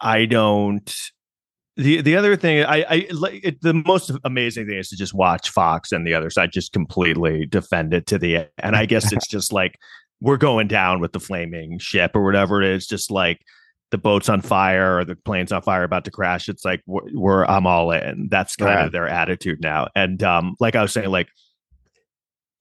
[0.00, 0.94] I don't
[1.76, 3.06] the the other thing I I
[3.42, 6.72] it, the most amazing thing is to just watch Fox and the other side just
[6.72, 8.48] completely defend it to the end.
[8.58, 9.78] And I guess it's just like
[10.20, 12.86] we're going down with the flaming ship or whatever it is.
[12.86, 13.42] Just like
[13.90, 16.48] the boat's on fire or the plane's on fire about to crash.
[16.48, 18.28] It's like we're, we're I'm all in.
[18.30, 18.86] That's kind right.
[18.86, 19.88] of their attitude now.
[19.94, 21.28] And um, like I was saying, like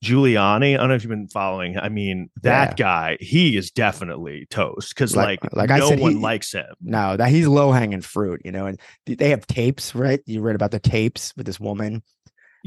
[0.04, 1.80] Giuliani, I don't know if you've been following.
[1.80, 2.86] I mean, that yeah.
[2.86, 6.66] guy, he is definitely toast because like, like, like no said, one he, likes him.
[6.82, 8.68] No, that he's low hanging fruit, you know.
[8.68, 10.22] And they have tapes, right?
[10.28, 12.04] You read about the tapes with this woman.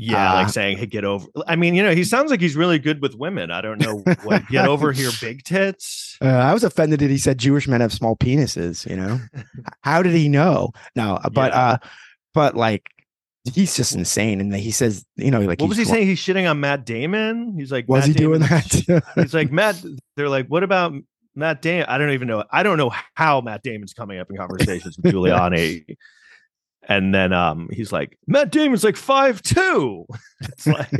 [0.01, 2.55] Yeah, uh, like saying, "Hey, get over." I mean, you know, he sounds like he's
[2.55, 3.51] really good with women.
[3.51, 6.17] I don't know what get over here, big tits.
[6.23, 8.89] Uh, I was offended that he said Jewish men have small penises.
[8.89, 9.21] You know,
[9.83, 10.71] how did he know?
[10.95, 11.61] No, but yeah.
[11.61, 11.77] uh,
[12.33, 12.89] but like
[13.53, 14.41] he's just insane.
[14.41, 16.07] And he says, you know, like what was he saying?
[16.07, 17.55] He's shitting on Matt Damon.
[17.59, 19.05] He's like, was Matt he Damon, doing that?
[19.17, 19.85] he's like Matt.
[20.15, 20.93] They're like, what about
[21.35, 21.87] Matt Damon?
[21.89, 22.45] I don't even know.
[22.53, 25.97] I don't know how Matt Damon's coming up in conversations with Giuliani.
[26.89, 30.07] And then um, he's like, Matt Damon's like five two.
[30.41, 30.93] It's like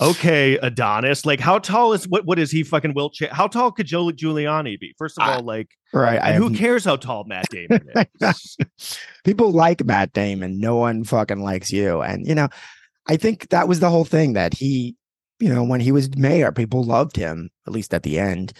[0.00, 1.26] okay, Adonis.
[1.26, 2.24] Like, how tall is what?
[2.24, 2.62] What is he?
[2.62, 3.16] Fucking Wilt?
[3.30, 4.94] how tall could Joe Giuliani be?
[4.98, 6.20] First of all, like, right?
[6.22, 7.88] And who cares how tall Matt Damon
[8.20, 8.56] is?
[9.24, 10.60] People like Matt Damon.
[10.60, 12.02] No one fucking likes you.
[12.02, 12.48] And you know,
[13.06, 14.96] I think that was the whole thing that he,
[15.40, 18.52] you know, when he was mayor, people loved him at least at the end,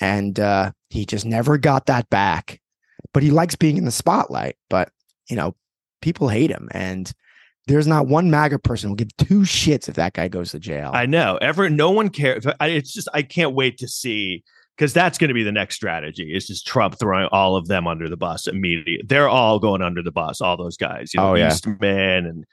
[0.00, 2.60] and uh, he just never got that back.
[3.12, 4.56] But he likes being in the spotlight.
[4.68, 4.90] But
[5.28, 5.54] you know,
[6.00, 7.12] people hate him and
[7.66, 10.58] there's not one MAGA person who will give two shits if that guy goes to
[10.58, 10.90] jail.
[10.92, 11.38] I know.
[11.40, 12.44] Ever, no one cares.
[12.60, 14.42] It's just I can't wait to see
[14.76, 16.34] because that's going to be the next strategy.
[16.34, 19.00] Is just Trump throwing all of them under the bus immediately.
[19.06, 20.40] They're all going under the bus.
[20.40, 21.14] All those guys.
[21.14, 22.44] You know, oh yeah, Eastman and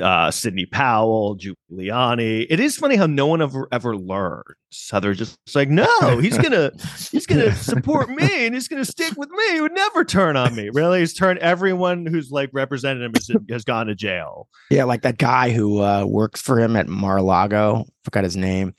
[0.00, 2.46] uh, Sidney Powell, Giuliani.
[2.48, 4.88] It is funny how no one ever ever learns.
[4.90, 6.72] How they're just like, no, he's gonna
[7.10, 9.52] he's gonna support me and he's gonna stick with me.
[9.52, 10.70] He would never turn on me.
[10.72, 14.48] Really, he's turned everyone who's like represented him has, has gone to jail.
[14.70, 17.84] Yeah, like that guy who uh, works for him at Mar-a-Lago.
[18.04, 18.74] Forgot his name.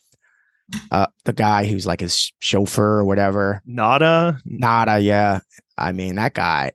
[0.92, 3.62] Uh, the guy who's like his chauffeur or whatever.
[3.68, 4.40] Nauta.
[4.48, 5.04] Nauta.
[5.04, 5.42] Yeah.
[5.78, 6.72] I mean, that guy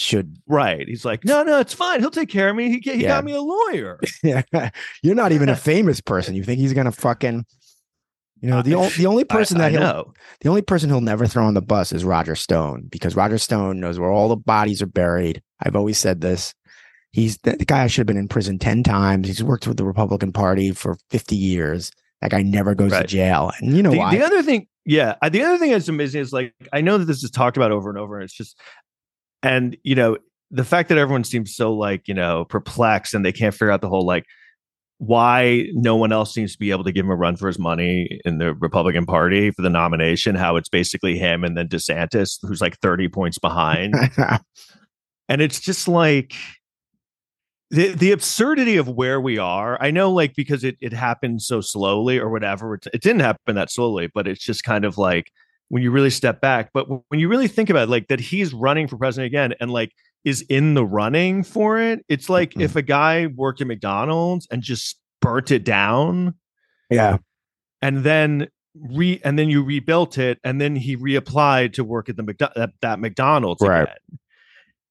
[0.00, 0.86] should right.
[0.86, 2.00] He's like no no it's fine.
[2.00, 2.70] He'll take care of me.
[2.70, 3.08] He, he yeah.
[3.08, 4.00] got me a lawyer.
[4.22, 4.70] Yeah.
[5.02, 6.34] You're not even a famous person.
[6.34, 7.44] You think he's gonna fucking
[8.40, 10.14] you know the, uh, the only person I, that he'll know.
[10.40, 13.80] the only person he'll never throw on the bus is roger stone because roger stone
[13.80, 15.42] knows where all the bodies are buried.
[15.60, 16.54] I've always said this.
[17.10, 19.26] He's the, the guy I should have been in prison 10 times.
[19.26, 21.90] He's worked with the republican party for 50 years.
[22.20, 23.02] That guy never goes right.
[23.02, 23.52] to jail.
[23.58, 24.16] And you know the, why?
[24.16, 27.22] the other thing yeah the other thing that's amazing is like i know that this
[27.22, 28.58] is talked about over and over and it's just
[29.42, 30.16] and you know
[30.50, 33.80] the fact that everyone seems so like you know perplexed and they can't figure out
[33.80, 34.24] the whole like
[34.98, 37.58] why no one else seems to be able to give him a run for his
[37.58, 40.34] money in the Republican Party for the nomination.
[40.34, 43.94] How it's basically him and then DeSantis, who's like 30 points behind.
[45.28, 46.34] and it's just like
[47.70, 49.80] the the absurdity of where we are.
[49.80, 52.74] I know, like, because it, it happened so slowly or whatever.
[52.74, 55.30] It, it didn't happen that slowly, but it's just kind of like
[55.68, 56.70] when you really step back.
[56.72, 59.70] But when you really think about it, like that he's running for president again and
[59.70, 59.92] like
[60.24, 62.62] is in the running for it, it's like mm-hmm.
[62.62, 66.34] if a guy worked at McDonald's and just burnt it down.
[66.90, 67.18] Yeah.
[67.82, 72.16] And then re and then you rebuilt it and then he reapplied to work at
[72.16, 73.82] the McDo- that, that McDonald's right.
[73.82, 74.18] again.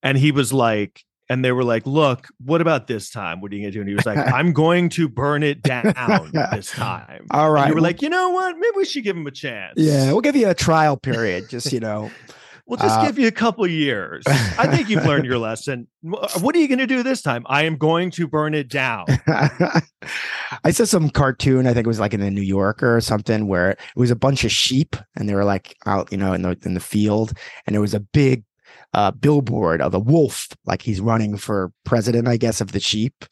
[0.04, 3.42] And he was like and they were like, "Look, what about this time?
[3.42, 6.32] What are you gonna do?" And he was like, "I'm going to burn it down
[6.34, 7.64] this time." All right.
[7.64, 8.56] And you were like, "You know what?
[8.58, 11.50] Maybe we should give him a chance." yeah, we'll give you a trial period.
[11.50, 12.10] Just you know,
[12.68, 14.26] We'll just Uh, give you a couple years.
[14.28, 15.88] I think you've learned your lesson.
[16.02, 17.46] What are you going to do this time?
[17.48, 19.06] I am going to burn it down.
[20.64, 21.66] I saw some cartoon.
[21.66, 24.18] I think it was like in the New Yorker or something, where it was a
[24.18, 27.32] bunch of sheep, and they were like out, you know, in the in the field,
[27.66, 28.44] and there was a big
[28.94, 33.26] uh, billboard of a wolf, like he's running for president, I guess, of the sheep,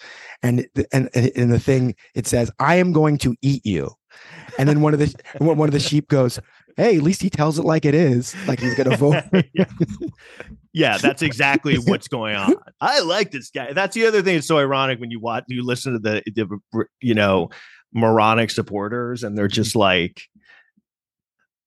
[0.44, 3.92] and and and in the thing it says, "I am going to eat you,"
[4.58, 6.40] and then one of the one of the sheep goes.
[6.78, 9.24] Hey, at least he tells it like it is, like he's gonna vote.
[9.54, 9.64] yeah.
[10.76, 12.54] Yeah, that's exactly what's going on.
[12.82, 13.72] I like this guy.
[13.72, 14.36] That's the other thing.
[14.36, 17.50] It's so ironic when you watch, you listen to the, the you know,
[17.94, 20.24] moronic supporters, and they're just like,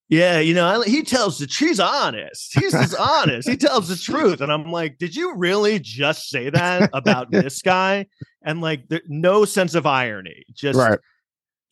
[0.08, 2.58] yeah, you know, I, he tells the she's honest.
[2.58, 3.48] He's just honest.
[3.48, 7.60] He tells the truth, and I'm like, did you really just say that about this
[7.60, 8.06] guy?
[8.42, 10.44] And like, there, no sense of irony.
[10.54, 10.98] Just right.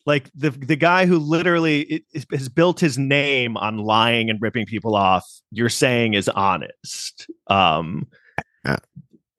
[0.05, 4.67] like the the guy who literally it, has built his name on lying and ripping
[4.67, 8.07] people off you're saying is honest um.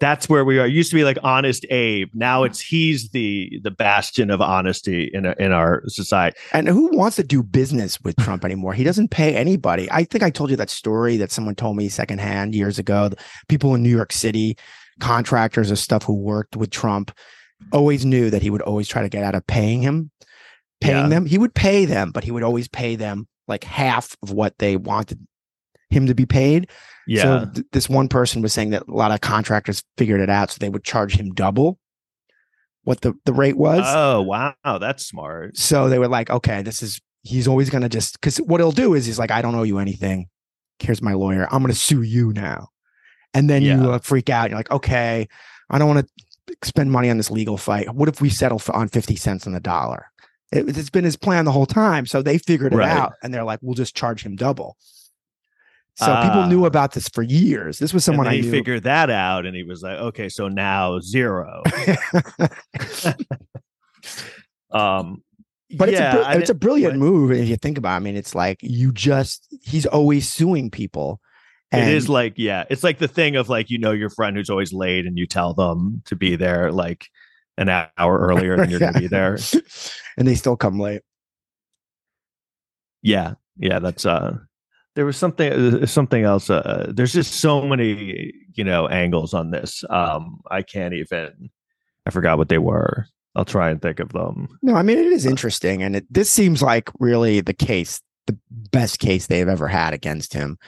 [0.00, 3.58] That's where we are it used to be like honest abe now it's he's the
[3.64, 8.00] the bastion of honesty in a, in our society And who wants to do business
[8.02, 8.74] with Trump anymore?
[8.74, 9.90] He doesn't pay anybody.
[9.90, 13.08] I think I told you that story that someone told me secondhand years ago.
[13.08, 13.16] The
[13.48, 14.56] People in New York City,
[15.00, 17.10] contractors or stuff who worked with Trump,
[17.72, 20.10] always knew that he would always try to get out of paying him,
[20.80, 21.08] paying Yeah.
[21.08, 21.26] them.
[21.26, 24.76] He would pay them, but he would always pay them like half of what they
[24.76, 25.18] wanted
[25.90, 26.68] him to be paid.
[27.08, 30.30] Yeah So th- this one person was saying that a lot of contractors figured it
[30.30, 31.78] out, so they would charge him double
[32.84, 33.82] what the, the rate was.
[33.84, 38.14] oh wow that's smart So they were like, okay, this is he's always gonna just
[38.20, 40.28] because what he'll do is he's like, I don't owe you anything.
[40.78, 41.46] Here's my lawyer.
[41.50, 42.68] I'm gonna sue you now.
[43.34, 43.82] And then Yeah.
[43.82, 44.48] you uh, freak out.
[44.50, 45.28] You're like, okay,
[45.68, 47.92] I don't want to spend money on this legal fight.
[47.94, 50.06] What if we settle for on 50 cents on the dollar?
[50.50, 52.06] It, it's been his plan the whole time.
[52.06, 52.88] So they figured it Right.
[52.88, 54.78] out and they're like, we'll just charge him double.
[55.98, 56.68] So people knew Ah.
[56.68, 57.78] about this for years.
[57.80, 58.50] This was someone and I he knew.
[58.52, 61.62] figured that out and he was like okay so now zero
[64.70, 65.22] um
[65.76, 67.94] But yeah, it's, a, it's a brilliant what- move if you think about.
[67.94, 67.96] it.
[67.96, 71.20] I mean, it's like you just he's always suing people.
[71.72, 74.34] And it is like yeah it's like the thing of like you know your friend
[74.36, 77.08] who's always late and you tell them to be there like
[77.58, 79.36] an hour earlier than you're gonna be there
[80.16, 81.02] and they still come late.
[83.02, 84.38] yeah yeah that's uh
[84.98, 89.52] there was something uh, something else uh there's just so many you know angles on
[89.52, 89.84] this.
[89.88, 91.50] Um i can't even
[92.04, 93.06] i forgot what they were.
[93.36, 94.48] I'll try and think of them.
[94.60, 98.36] No, I mean it is interesting, and it, this seems like really the case, the
[98.50, 100.58] best case they've ever had against him.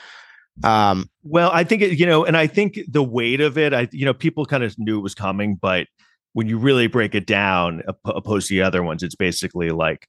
[0.62, 3.88] Um, Well, I think it, you know, and I think the weight of it, I
[3.90, 5.88] you know, people kind of knew it was coming, but
[6.34, 10.06] when you really break it down, opposed to the other ones, it's basically like,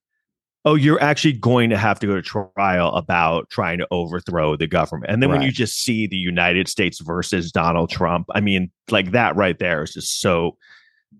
[0.65, 4.67] oh, you're actually going to have to go to trial about trying to overthrow the
[4.67, 8.71] government, and then when you just see the United States versus Donald Trump, I mean,
[8.89, 10.57] like that right there is just so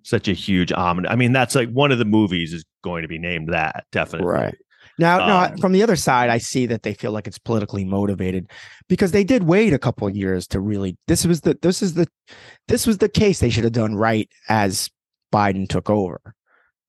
[0.03, 1.11] such a huge ominous.
[1.11, 4.27] I mean, that's like one of the movies is going to be named that definitely.
[4.27, 4.55] Right.
[4.97, 7.85] now, Um, no, from the other side, I see that they feel like it's politically
[7.85, 8.49] motivated
[8.87, 10.97] because they did wait a couple of years to really.
[11.07, 12.07] This was the this is the
[12.67, 14.89] this was the case they should have done right as
[15.33, 16.35] Biden took over.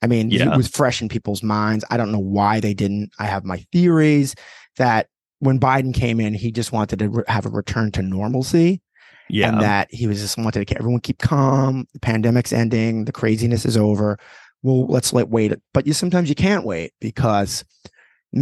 [0.03, 0.53] I mean, Yeah.
[0.53, 1.85] it was fresh in people's minds.
[1.91, 3.11] I don't know why they didn't.
[3.19, 4.35] I have my theories
[4.77, 8.81] that when Biden came in, he just wanted to re- have a return to normalcy.
[9.29, 9.49] Yeah.
[9.51, 11.87] and that he was just wanted to everyone keep calm.
[11.95, 13.07] The pandemic's ending.
[13.07, 14.19] The craziness is over.
[14.63, 15.55] Well, let's let wait.
[15.73, 17.65] But you sometimes you can't wait because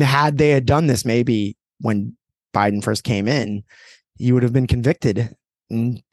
[0.00, 2.16] had they had done this, maybe when
[2.52, 3.62] Biden first came in,
[4.16, 5.36] you would have been convicted.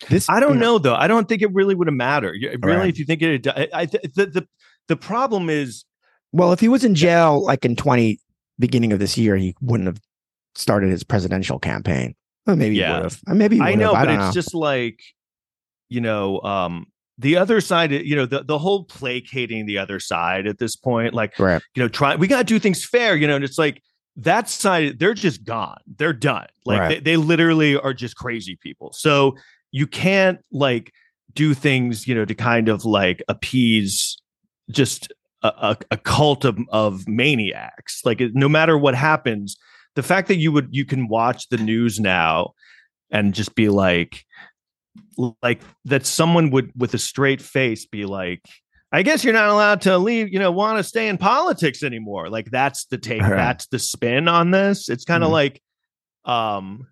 [0.09, 0.93] This, I don't you know though.
[0.95, 2.35] I don't think it really would have mattered.
[2.61, 2.89] Really, Right.
[2.89, 4.47] if you think it, I, I th- the, the
[4.87, 5.83] the problem is
[6.31, 8.19] Well, if he was in jail like in twenty
[8.59, 9.99] beginning of this year, he wouldn't have
[10.55, 12.15] started his presidential campaign.
[12.45, 12.95] Well, maybe he Yeah.
[12.95, 13.19] would have.
[13.27, 13.93] Uh, Maybe I know.
[13.93, 14.31] I but it's know.
[14.31, 14.99] just like
[15.89, 16.85] you know, um,
[17.17, 17.91] the other side.
[17.91, 21.61] You know, the the whole placating the other side at this point, like right.
[21.75, 23.15] you know, try we got to do things fair.
[23.15, 23.81] You know, and it's like
[24.17, 25.77] that side they're just gone.
[25.97, 26.47] They're done.
[26.65, 26.89] Like Right.
[27.03, 28.91] they, they literally are just crazy people.
[28.93, 29.35] So
[29.71, 30.91] you can't like
[31.33, 34.17] do things you know to kind of like appease
[34.71, 35.11] just
[35.43, 39.55] a, a, a cult of, of maniacs like no matter what happens
[39.95, 42.51] the fact that you would you can watch the news now
[43.11, 44.25] and just be like
[45.41, 48.41] like that someone would with a straight face be like
[48.91, 52.29] i guess you're not allowed to leave you know want to stay in politics anymore
[52.29, 53.29] like that's the take Right.
[53.35, 55.33] that's the spin on this it's kind of Mhm.
[55.33, 55.61] like
[56.25, 56.87] um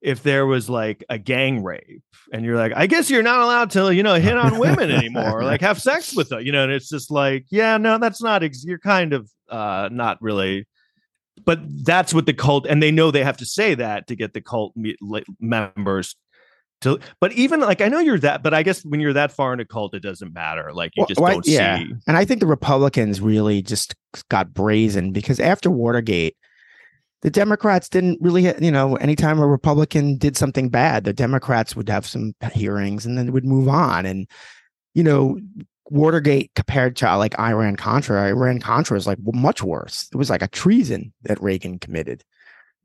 [0.00, 3.70] if there was like a gang rape and you're like, I guess you're not allowed
[3.70, 6.72] to, you know, hit on women anymore, like have sex with them, you know, and
[6.72, 10.66] it's just like, yeah, no, that's not, ex- you're kind of uh, not really,
[11.44, 14.34] but that's what the cult, and they know they have to say that to get
[14.34, 14.96] the cult me-
[15.40, 16.14] members
[16.82, 19.52] to, but even like, I know you're that, but I guess when you're that far
[19.52, 20.72] in a cult, it doesn't matter.
[20.72, 21.78] Like you just well, don't yeah.
[21.78, 21.92] see.
[22.06, 23.96] And I think the Republicans really just
[24.28, 26.36] got brazen because after Watergate,
[27.22, 31.88] the Democrats didn't really, you know, anytime a Republican did something bad, the Democrats would
[31.88, 34.06] have some hearings and then would move on.
[34.06, 34.28] And,
[34.94, 35.38] you know,
[35.90, 40.08] Watergate compared to like Iran Contra, Iran Contra is like much worse.
[40.12, 42.22] It was like a treason that Reagan committed.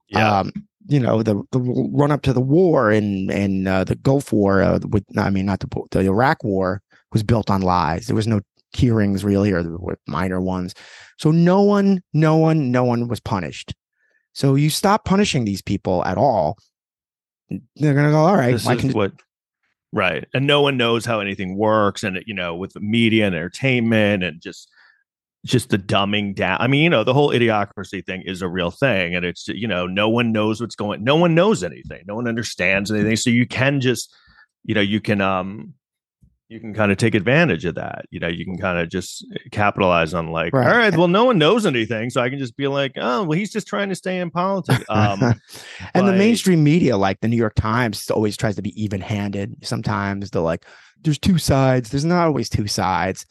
[0.07, 0.39] Yeah.
[0.39, 0.51] Um,
[0.87, 4.61] you know, the the run up to the war and and uh, the Gulf War
[4.61, 6.81] uh, with I mean not the the Iraq War
[7.13, 8.07] was built on lies.
[8.07, 8.41] There was no
[8.73, 9.63] hearings really or
[10.07, 10.73] minor ones.
[11.17, 13.73] So no one, no one, no one was punished.
[14.33, 16.57] So you stop punishing these people at all.
[17.75, 18.51] They're gonna go, all right.
[18.51, 19.13] This I can what
[19.91, 20.25] right.
[20.33, 22.03] And no one knows how anything works.
[22.03, 24.69] And you know, with the media and entertainment and just
[25.45, 26.57] just the dumbing down.
[26.59, 29.13] I mean, you know, the whole idiocracy thing is a real thing.
[29.13, 32.03] And it's you know, no one knows what's going no one knows anything.
[32.07, 33.15] No one understands anything.
[33.15, 34.13] So you can just,
[34.63, 35.73] you know, you can um
[36.53, 38.05] you can kind of take advantage of that.
[38.11, 40.67] You know, you can kind of just capitalize on like, right.
[40.67, 43.37] all right, well, no one knows anything, so I can just be like, oh, well,
[43.37, 44.85] he's just trying to stay in politics.
[44.93, 45.39] Um, and
[45.93, 49.55] but, the mainstream media, like the New York Times, always tries to be even-handed.
[49.63, 50.65] Sometimes they're like,
[51.01, 51.89] there's two sides.
[51.89, 53.25] There's not always two sides,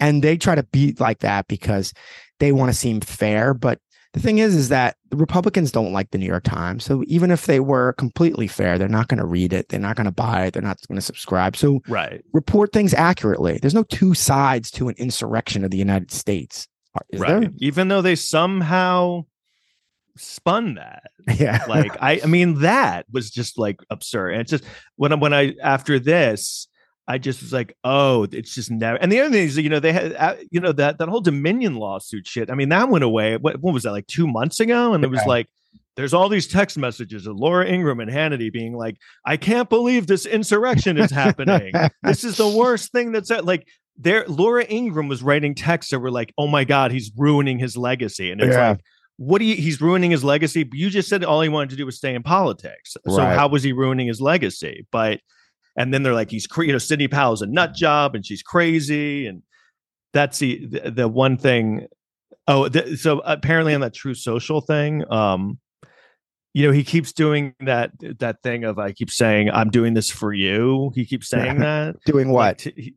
[0.00, 1.92] and they try to be like that because
[2.40, 3.78] they want to seem fair, but
[4.14, 6.84] the thing is is that the republicans don't like the new york times.
[6.84, 9.68] So even if they were completely fair they're not going to read it.
[9.68, 10.54] They're not going to buy it.
[10.54, 11.56] They're not going to subscribe.
[11.56, 12.24] So right.
[12.32, 13.58] report things accurately.
[13.58, 16.66] There's no two sides to an insurrection of the united states
[17.10, 17.40] is right.
[17.40, 17.50] There?
[17.58, 19.26] even though they somehow
[20.16, 21.10] spun that.
[21.36, 21.64] Yeah.
[21.68, 24.30] Like i i mean that was just like absurd.
[24.30, 24.64] And it's just
[24.96, 26.68] when i when i after this
[27.06, 28.96] I just was like, oh, it's just never.
[28.96, 31.20] And the other thing is, you know, they had, uh, you know, that that whole
[31.20, 32.50] Dominion lawsuit shit.
[32.50, 33.36] I mean, that went away.
[33.36, 34.94] What, what was that like two months ago?
[34.94, 35.46] And it was like,
[35.96, 40.06] there's all these text messages of Laura Ingraham and Hannity being like, I can't believe
[40.06, 41.72] this insurrection is happening.
[42.02, 43.66] this is the worst thing that's like.
[43.96, 47.76] There, Laura Ingraham was writing texts that were like, "Oh my God, he's ruining his
[47.76, 48.70] legacy," and it's yeah.
[48.70, 48.80] like,
[49.18, 51.86] what do you he's ruining his legacy you just said all he wanted to do
[51.86, 53.36] was stay in politics so right.
[53.36, 55.20] how was he ruining his legacy but
[55.76, 59.26] and then they're like he's you know Sidney Powell's a nut job and she's crazy
[59.26, 59.42] and
[60.12, 61.86] that's the the, the one thing
[62.48, 65.58] oh the, so apparently on that Truth Social thing um
[66.54, 70.08] you know he keeps doing that that thing of I keep saying I'm doing this
[70.08, 70.92] for you.
[70.94, 71.96] He keeps saying that.
[72.06, 72.64] Doing what?
[72.64, 72.94] like, t-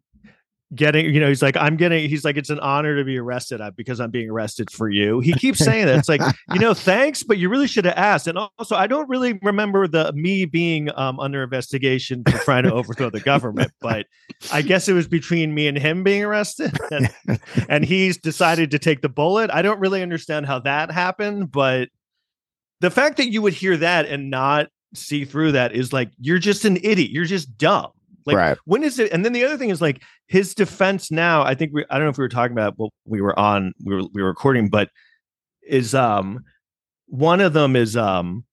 [0.76, 3.62] getting you know he's like i'm getting he's like it's an honor to be arrested
[3.78, 5.22] because i'm being arrested for you.
[5.22, 5.98] He keeps saying that.
[5.98, 6.22] It's like
[6.54, 8.28] you know thanks but you really should have asked.
[8.28, 12.74] And also i don't really remember the me being um, under investigation for trying to
[12.74, 14.08] overthrow the government but
[14.52, 17.10] i guess it was between me and him being arrested and,
[17.70, 19.50] and he's decided to take the bullet.
[19.52, 21.90] I don't really understand how that happened but
[22.82, 26.40] the fact that you would hear that and not see through that is like you're
[26.40, 27.12] just an idiot.
[27.12, 27.92] You're just dumb
[28.28, 28.58] like right.
[28.66, 29.12] when is it?
[29.12, 31.44] And then the other thing is like his defense now.
[31.44, 31.86] I think we.
[31.90, 32.74] I don't know if we were talking about.
[32.78, 33.74] what we were on.
[33.84, 34.90] We were we were recording, but
[35.68, 36.44] is um
[37.08, 38.44] one of them is um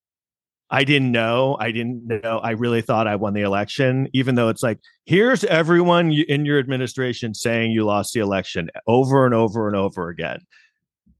[0.70, 1.56] I didn't know.
[1.60, 2.40] I didn't know.
[2.42, 6.58] I really thought I won the election, even though it's like, here's everyone in your
[6.58, 10.40] administration saying you lost the election over and over and over again.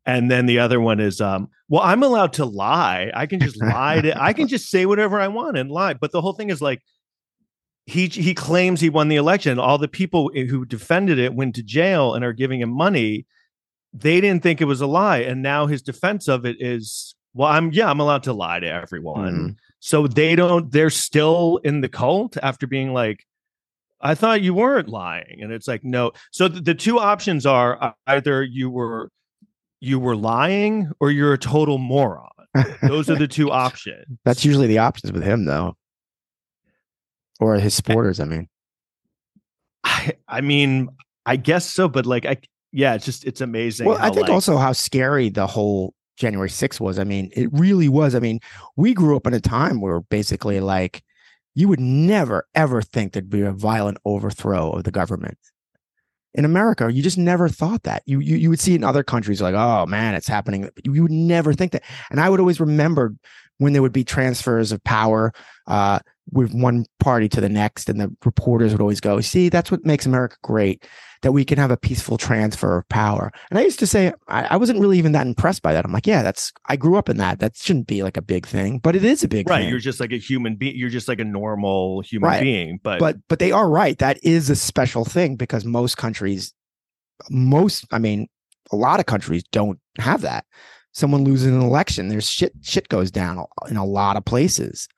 [0.07, 3.11] And then the other one is, um, well, I'm allowed to lie.
[3.15, 4.01] I can just lie.
[4.01, 5.95] To, I can just say whatever I want and lie.
[5.95, 6.83] But the whole thing is like,
[7.87, 9.59] he he claims he won the election.
[9.59, 13.27] All the people who defended it went to jail and are giving him money.
[13.93, 17.49] They didn't think it was a lie, and now his defense of it is, well,
[17.49, 19.35] I'm yeah, I'm allowed to lie to everyone.
[19.35, 19.57] Mm.
[19.81, 20.73] So they don't.
[20.73, 23.25] They're still in the cult after being like,
[24.01, 26.13] I thought you weren't lying, and it's like no.
[26.33, 29.11] So the, the two options are uh, either you were
[29.81, 32.31] you were lying or you're a total moron.
[32.83, 34.07] Those are the two options.
[34.25, 35.77] That's usually the options with him, though
[37.41, 38.21] or his supporters.
[38.21, 38.49] I mean,
[39.85, 40.89] I, I mean,
[41.27, 42.39] I guess so, but like, I
[42.73, 43.87] yeah, it's just it's amazing.
[43.87, 46.99] Well, I think like, also how scary the whole January 6th was.
[46.99, 48.15] I mean, it really was.
[48.15, 48.41] I mean,
[48.77, 51.03] we grew up in a time where basically like
[51.55, 55.39] you would never ever think there'd be a violent overthrow of the government.
[56.35, 58.03] In America, you just never thought that.
[58.07, 60.69] You you, you would see in other countries like, oh man, it's happening.
[60.85, 61.85] You, you would never think that.
[62.11, 63.15] And I would always remember
[63.59, 65.33] when there would be transfers of power.
[65.69, 66.01] Uh,
[66.33, 69.85] with one party to the next, and the reporters would always go, "See, that's what
[69.85, 70.87] makes America great,
[71.23, 74.45] that we can have a peaceful transfer of power." And I used to say I,
[74.45, 75.85] I wasn't really even that impressed by that.
[75.85, 77.41] I'm like, "Yeah, that's I grew up in that.
[77.41, 79.61] That shouldn't be like a big thing, but it is a big right.
[79.61, 80.77] thing." You're just like a human being.
[80.77, 82.43] You're just like a normal human Right.
[82.43, 82.81] being.
[82.83, 83.99] But, but but they are right.
[83.99, 86.55] That is a special thing because most countries,
[87.31, 88.29] most I mean,
[88.73, 90.47] a lot of countries don't have that.
[90.95, 94.89] Someone loses an election, there's shit shit goes down in a lot of places,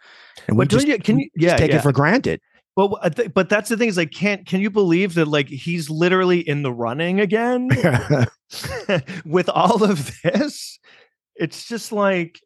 [0.47, 0.99] and we but don't just, you?
[0.99, 1.40] Can we you?
[1.49, 1.78] just Yeah, take yeah.
[1.78, 2.40] it for granted.
[2.76, 2.99] Well,
[3.34, 6.62] but that's the thing is like, can't can you believe that like he's literally in
[6.62, 7.68] the running again
[9.24, 10.78] with all of this?
[11.36, 12.40] It's just like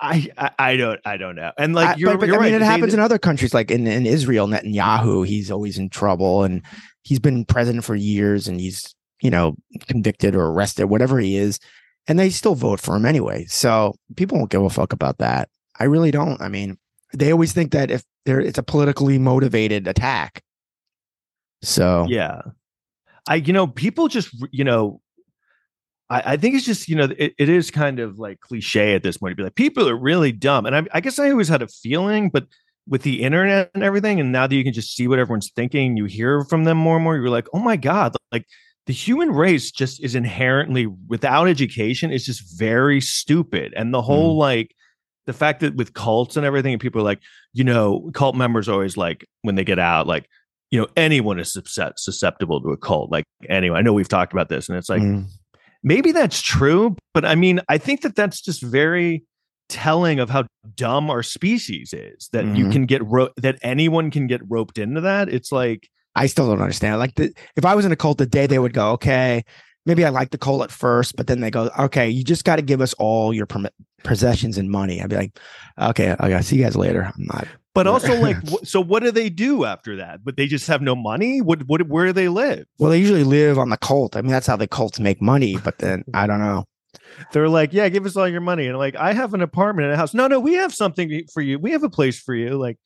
[0.00, 1.52] I I, I don't I don't know.
[1.58, 2.56] And like I- you're, but, but, you're I mean, right.
[2.56, 4.46] it they- happens in other countries, like in, in Israel.
[4.46, 6.62] Netanyahu, he's always in trouble, and
[7.02, 9.54] he's been president for years, and he's you know
[9.88, 11.60] convicted or arrested, whatever he is,
[12.06, 13.46] and they still vote for him anyway.
[13.46, 15.48] So people don't give a fuck about that.
[15.78, 16.40] I really don't.
[16.40, 16.78] I mean,
[17.12, 20.42] they always think that if there, it's a politically motivated attack.
[21.62, 22.42] So Yeah.
[23.26, 25.00] I, you know, people just, you know,
[26.10, 29.02] I, I think it's just, you know, it, it is kind of like cliche at
[29.02, 30.66] this point to be like, people are really dumb.
[30.66, 32.46] And I, I guess I always had a feeling, but
[32.86, 35.96] with the internet and everything, and now that you can just see what everyone's thinking,
[35.96, 38.46] you hear from them more and more, you're like, oh my God, like
[38.86, 43.72] the human race just is inherently without education, is just very stupid.
[43.76, 44.74] And the whole like,
[45.26, 47.20] the fact that with cults and everything, and people are like,
[47.54, 50.28] you know, cult members always like when they get out, like,
[50.70, 53.10] you know, anyone is suscept- susceptible to a cult.
[53.10, 55.24] Like, anyway, I know we've talked about this, and it's like, mm,
[55.82, 59.24] maybe that's true, but I mean, I think that that's just very
[59.70, 60.44] telling of how
[60.76, 62.72] dumb our species is that you Mhm.
[62.72, 65.30] can get ro- that anyone can get roped into that.
[65.30, 66.98] It's like, I still don't understand.
[66.98, 69.44] Like, the, if I was in a cult today, they would go, okay,
[69.86, 72.56] maybe I like the cult at first, but then they go, okay, you just got
[72.56, 73.68] to give us all your perm-
[74.02, 75.00] possessions and money.
[75.02, 75.38] I'd be like,
[75.80, 77.02] okay, I gotta see you guys later.
[77.04, 77.48] I'm not.
[77.74, 80.24] but also like, so what do they do after that?
[80.24, 81.40] But they just have no money.
[81.40, 82.66] What, what, where do they live?
[82.78, 84.16] Well, they usually live on the cult.
[84.16, 85.56] I mean, that's how the cults make money.
[85.56, 86.04] But then mm.
[86.14, 86.64] I don't know.
[87.32, 89.94] They're like, yeah, give us all your money, and like, I have an apartment and
[89.94, 90.14] a house.
[90.14, 91.58] No, no, we have something for you.
[91.58, 92.56] We have a place for you.
[92.56, 92.78] Like,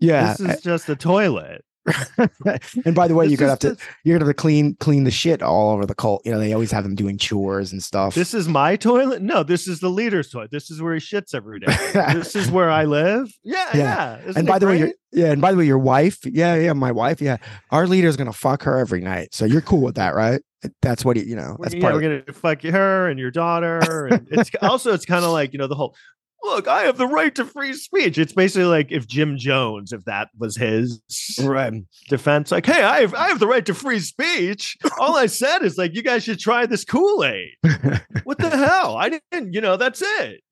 [0.00, 0.34] Yeah.
[0.34, 1.64] this is just a toilet.
[2.84, 5.04] and by the way, This you're gonna have to you're gonna have to clean clean
[5.04, 6.22] the shit all over the cult.
[6.24, 8.14] You know, they always have them doing chores and stuff.
[8.14, 9.22] This is my toilet.
[9.22, 10.50] No, this is the leader's toilet.
[10.50, 11.74] This is where he shits every day.
[12.12, 13.28] this is where I live.
[13.44, 14.20] Yeah, Yeah.
[14.26, 14.32] yeah.
[14.36, 14.94] And by the way, great?
[15.12, 17.38] your yeah, and by the way, your wife, yeah, yeah, my wife, yeah,
[17.70, 19.34] our leader's gonna fuck her every night.
[19.34, 20.42] So you're cool with that, right?
[20.82, 21.56] That's what he, you know.
[21.60, 24.06] That's yeah, part we're of gonna fuck her and your daughter.
[24.06, 25.94] And it's also it's kind of like you know the whole
[26.42, 26.68] look.
[26.68, 28.18] I have the right to free speech.
[28.18, 31.00] It's basically like if Jim Jones, if that was his
[31.42, 31.72] right.
[32.08, 34.76] defense, like, hey, I have I have the right to free speech.
[34.98, 37.50] All I said is like, you guys should try this Kool Aid.
[38.24, 38.96] what the hell?
[38.96, 39.52] I didn't.
[39.52, 40.42] You know, that's it.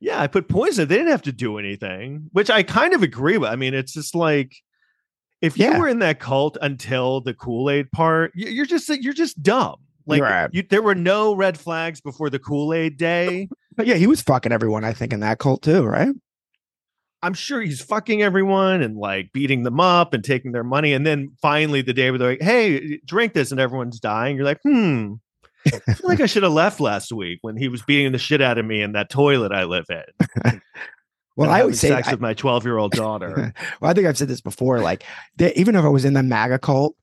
[0.00, 0.88] Yeah, I put poison.
[0.88, 3.50] They didn't have to do anything, which I kind of agree with.
[3.50, 4.52] I mean, it's just like
[5.40, 5.78] if you Yeah.
[5.78, 9.76] were in that cult until the Kool Aid part, you- you're just you're just dumb.
[10.06, 10.50] Like Right.
[10.52, 13.48] you, there were no red flags before the Kool Aid day.
[13.76, 16.14] But yeah, he was fucking everyone, I think, in that cult too, right?
[17.22, 20.92] I'm sure he's fucking everyone and like beating them up and taking their money.
[20.92, 24.36] And then finally, the day where they're like, "Hey, drink this," and everyone's dying.
[24.36, 25.14] You're like, "Hmm."
[25.66, 28.42] I feel like I should have left last week when he was beating the shit
[28.42, 30.60] out of me in that toilet I live in.
[31.36, 33.54] Well, I always say, sex I, with my 12 year old daughter.
[33.80, 34.80] well, I think I've said this before.
[34.80, 35.04] Like,
[35.36, 36.94] they, even if I was in the MAGA cult,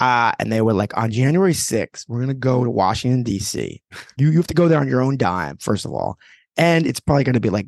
[0.00, 3.82] uh, and they were like, on January 6th, we're gonna go to Washington D.C.
[4.16, 6.18] You you have to go there on your own dime, first of all,
[6.56, 7.66] and it's probably gonna be like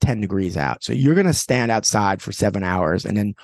[0.00, 0.82] 10 degrees out.
[0.82, 3.34] So you're gonna stand outside for seven hours, and then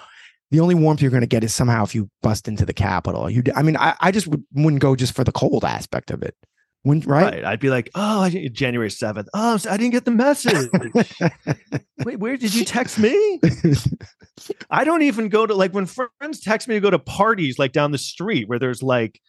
[0.51, 3.29] the only warmth you're gonna get is somehow if you bust into the Capitol.
[3.29, 6.23] You, I mean, I, I just would, wouldn't go just for the cold aspect of
[6.23, 6.37] it.
[6.85, 7.35] Wouldn't right?
[7.35, 7.45] right.
[7.45, 9.27] I'd be like, oh, I didn't- January 7th.
[9.35, 10.71] Oh, I didn't get the message.
[12.05, 13.41] Wait, where did you text me?
[14.71, 17.73] I don't even go to like when friends text me to go to parties like
[17.73, 19.21] down the street where there's like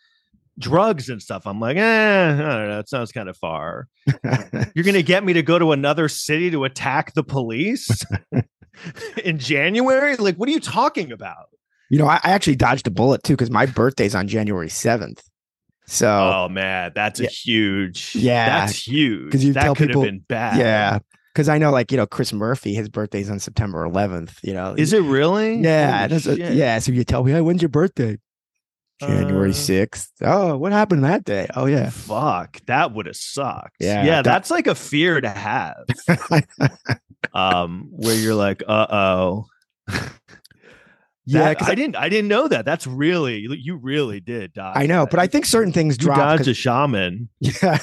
[0.60, 1.45] drugs and stuff.
[1.45, 2.80] I'm like, eh, I don't know.
[2.80, 3.88] It sounds kind of far.
[4.76, 7.89] You're going to get me to go to another city to attack the police
[9.24, 10.16] in January?
[10.18, 11.45] Like, what are you talking about?
[11.89, 15.20] you know, I, I actually dodged a bullet too because my birthday's on January 7th.
[15.86, 18.14] So Oh, man, that's a huge.
[18.14, 19.26] Yeah, that's huge.
[19.26, 20.58] Because you that tell could people- have been bad.
[20.58, 20.99] Yeah,
[21.38, 24.38] because I know, like you know, Chris Murphy, his birthday's on September 11th.
[24.42, 25.58] You know, Is it really?
[25.58, 26.80] Yeah, a- yeah.
[26.80, 28.18] So you tell me, hey, when's your birthday?
[29.00, 30.08] January Uh, 6th.
[30.24, 31.46] Oh, what happened that day?
[31.56, 33.76] Oh yeah, Fuck, that would have sucked.
[33.80, 35.76] Yeah, yeah, that- that's like a fear to have.
[37.36, 39.46] um, where you're like, uh oh.
[41.28, 41.54] yeah.
[41.54, 41.98] 'cause I didn't.
[41.98, 42.66] I didn't know that.
[42.66, 43.76] That's really you.
[43.78, 44.76] Really did dodge.
[44.76, 45.12] I know, that.
[45.12, 46.40] but I think certain things you drop.
[46.40, 47.30] 'cause- a shaman.
[47.40, 47.78] Yeah,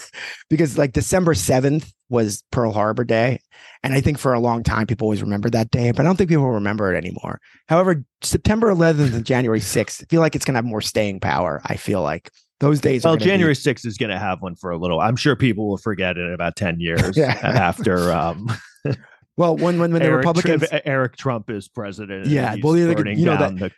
[0.50, 3.40] because like December 7th was Pearl Harbor Day.
[3.82, 6.16] And I think for a long time, people always remember that day, but I don't
[6.16, 7.40] think people remember it anymore.
[7.68, 11.20] However, September 11th and January 6th, I feel like it's going to have more staying
[11.20, 11.60] power.
[11.64, 12.30] I feel like
[12.60, 13.04] those days.
[13.04, 15.00] Well, January be- 6th is going to have one for a little.
[15.00, 18.12] I'm sure people will forget it in about 10 years after.
[18.12, 18.48] Um,
[19.36, 22.26] well, when when, when the Republicans, Eric Trump is president.
[22.26, 23.58] Yeah, well, you know that.
[23.58, 23.72] The-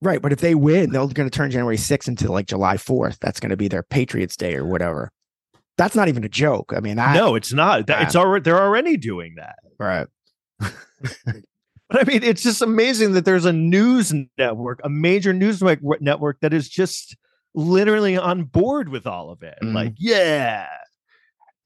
[0.00, 3.18] right, but if they win, they're going to turn January 6th into like July 4th.
[3.18, 5.10] That's going to be their Patriots Day or whatever.
[5.76, 6.72] That's not even a joke.
[6.76, 7.88] I mean, that, no, it's not.
[7.88, 9.56] That, it's already they're already doing that.
[9.78, 10.06] Right.
[11.94, 16.40] But I mean, it's just amazing that there's a news network, a major news network
[16.40, 17.16] that is just
[17.54, 19.56] literally on board with all of it.
[19.62, 19.76] Mm-hmm.
[19.76, 20.66] Like, yeah,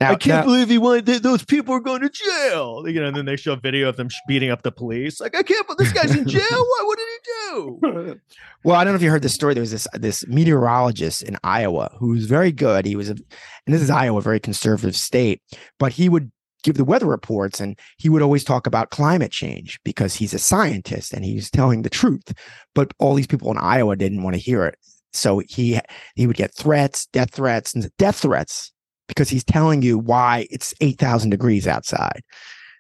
[0.01, 2.84] now, I can't now, believe he wanted th- those people are going to jail.
[2.86, 5.20] You know, and then they show a video of them beating up the police.
[5.20, 6.40] Like, I can't believe this guy's in jail.
[6.51, 6.86] what?
[6.86, 8.20] What did he do?
[8.64, 9.55] well, I don't know if you heard this story.
[9.55, 12.86] There was this this meteorologist in Iowa who was very good.
[12.86, 15.42] He was a, and this is Iowa, a very conservative state,
[15.80, 16.30] but he would
[16.62, 20.38] give the weather reports and he would always talk about climate change because he's a
[20.38, 22.32] scientist and he's telling the truth.
[22.74, 24.76] But all these people in Iowa didn't want to hear it.
[25.12, 25.80] So he
[26.14, 28.72] he would get threats, death threats, and death threats
[29.09, 32.22] because he's telling you why it's 8,000 degrees outside.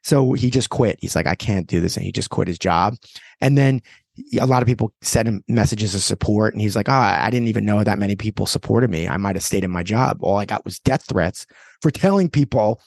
[0.04, 0.98] So he just quit.
[1.00, 1.96] He's like, I can't do this.
[1.96, 2.96] And he just quit his job.
[3.40, 3.82] And then
[4.40, 6.54] a lot of people sent him messages of support.
[6.54, 9.08] And he's like, oh, I didn't even know that many people supported me.
[9.08, 10.18] I might have stayed in my job.
[10.22, 11.46] All I got was death threats
[11.82, 12.80] for telling people.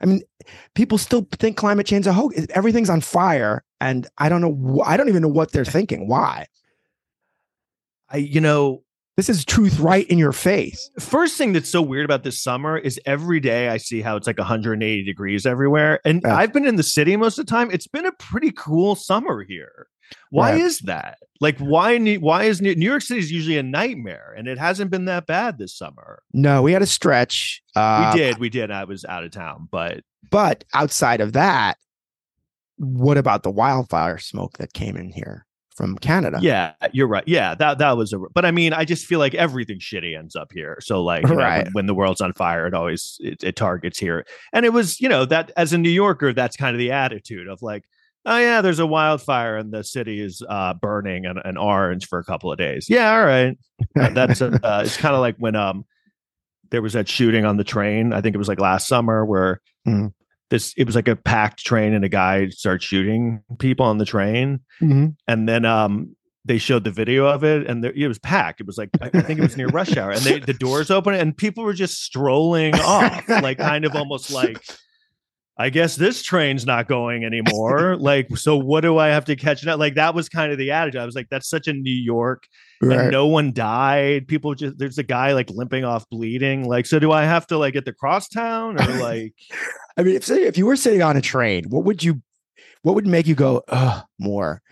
[0.00, 0.22] I mean,
[0.74, 2.46] people still think climate change is a hoax.
[2.50, 3.64] Everything's on fire.
[3.80, 4.82] And I don't know.
[4.84, 5.70] I don't even know what they're eh.
[5.70, 6.08] thinking.
[6.08, 6.46] Why?
[8.10, 8.82] I, you know,
[9.18, 10.90] this is truth right in your face.
[11.00, 14.28] First thing that's so weird about this summer is every day I see how it's
[14.28, 16.00] like 180 degrees everywhere.
[16.04, 16.24] And.
[16.24, 17.68] I've been in the city most of the time.
[17.72, 19.88] It's been a pretty cool summer here.
[20.30, 20.60] Why right.
[20.60, 21.18] is that?
[21.40, 21.98] Like, why?
[22.14, 25.26] Why is New, New York City is usually a nightmare, and it hasn't been that
[25.26, 26.22] bad this summer?
[26.32, 27.60] No, we had a stretch.
[27.74, 28.70] Uh, we did, we did.
[28.70, 31.76] I was out of town, but but outside of that,
[32.76, 35.44] what about the wildfire smoke that came in here?
[35.78, 36.38] From Canada.
[36.42, 37.22] Yeah, you're right.
[37.26, 38.18] Yeah, that that was a.
[38.18, 40.76] But I mean, I just feel like everything shitty ends up here.
[40.80, 41.58] So like, right.
[41.58, 44.26] Know, when, when, the world's on fire, it always it, it targets here.
[44.52, 47.46] And it was, you know, that as a New Yorker, that's kind of the attitude
[47.46, 47.84] of like,
[48.26, 52.18] oh yeah, there's a wildfire and the city is uh, burning an, an orange for
[52.18, 52.90] a couple of days.
[52.90, 53.56] Yeah, all right.
[53.98, 55.84] Uh, that's a, uh, it's kind of like when um
[56.70, 58.12] there was that shooting on the train.
[58.12, 59.60] I think it was like last summer where.
[59.86, 60.12] Mm
[60.50, 64.04] this it was like a packed train and a guy starts shooting people on the
[64.04, 65.08] train mm-hmm.
[65.26, 68.66] and then um they showed the video of it and there, it was packed it
[68.66, 71.36] was like i think it was near rush hour and they, the doors open and
[71.36, 74.62] people were just strolling off like kind of almost like
[75.60, 77.96] I guess this train's not going anymore.
[77.96, 79.76] like, so what do I have to catch now?
[79.76, 81.00] Like, that was kind of the attitude.
[81.00, 82.44] I was like, that's such a New York,
[82.82, 83.00] right.
[83.00, 84.28] and no one died.
[84.28, 86.68] People just there's a guy like limping off, bleeding.
[86.68, 89.34] Like, so do I have to like get the crosstown or like?
[89.96, 92.22] I mean, if if you were sitting on a train, what would you,
[92.82, 94.62] what would make you go, uh, more?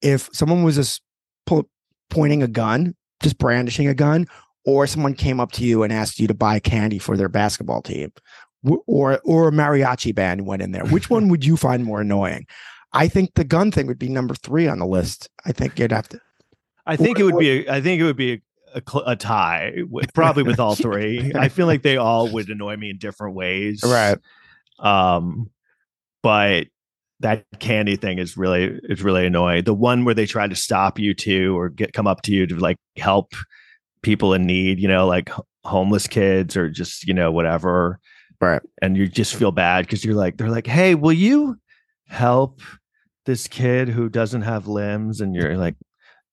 [0.00, 1.02] If someone was just
[1.46, 1.68] pull,
[2.08, 4.26] pointing a gun, just brandishing a gun,
[4.64, 7.82] or someone came up to you and asked you to buy candy for their basketball
[7.82, 8.12] team,
[8.86, 10.84] or or a mariachi band went in there.
[10.86, 12.46] Which one would you find more annoying?
[12.92, 15.28] I think the gun thing would be number three on the list.
[15.44, 16.20] I think you'd have to.
[16.92, 17.66] I think it would be.
[17.66, 18.42] A, I think it would be
[18.74, 21.32] a, a, a tie, with, probably with all three.
[21.38, 23.82] I feel like they all would annoy me in different ways.
[23.84, 24.18] Right.
[24.78, 25.50] Um,
[26.22, 26.66] but
[27.20, 29.64] that candy thing is really is really annoying.
[29.64, 32.46] The one where they try to stop you too, or get come up to you
[32.46, 33.32] to like help
[34.02, 34.78] people in need.
[34.78, 35.30] You know, like
[35.64, 38.00] homeless kids or just you know whatever
[38.40, 38.62] Right.
[38.80, 41.58] And you just feel bad because you're like, they're like, hey, will you
[42.08, 42.60] help
[43.26, 45.20] this kid who doesn't have limbs?
[45.20, 45.74] And you're like,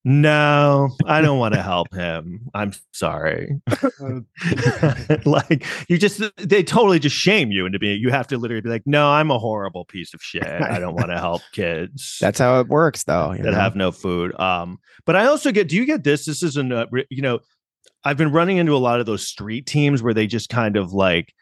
[0.09, 2.49] no, I don't want to help him.
[2.53, 3.59] I'm sorry.
[5.25, 8.69] like you just they totally just shame you into being you have to literally be
[8.69, 10.45] like, no, I'm a horrible piece of shit.
[10.45, 12.19] I don't want to help kids.
[12.21, 13.33] That's how it works though.
[13.33, 13.51] That know?
[13.51, 14.33] have no food.
[14.39, 16.23] Um, but I also get do you get this?
[16.23, 17.39] This isn't a, you know,
[18.05, 20.93] I've been running into a lot of those street teams where they just kind of
[20.93, 21.33] like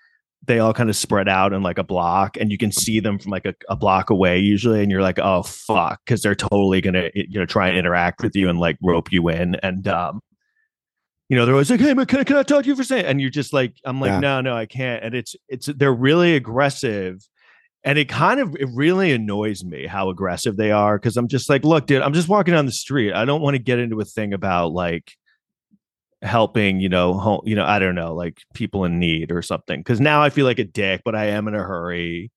[0.47, 3.17] they all kind of spread out in like a block and you can see them
[3.17, 6.81] from like a, a block away usually and you're like oh fuck because they're totally
[6.81, 10.21] gonna you know try and interact with you and like rope you in and um
[11.29, 12.83] you know they're always like hey man, can, I, can I talk to you for
[12.83, 14.19] a second and you're just like i'm like yeah.
[14.19, 17.27] no no i can't and it's it's they're really aggressive
[17.83, 21.49] and it kind of it really annoys me how aggressive they are because i'm just
[21.49, 23.99] like look dude i'm just walking down the street i don't want to get into
[23.99, 25.13] a thing about like
[26.25, 29.79] helping you know home, you know i don't know like people in need or something
[29.79, 32.31] because now i feel like a dick but i am in a hurry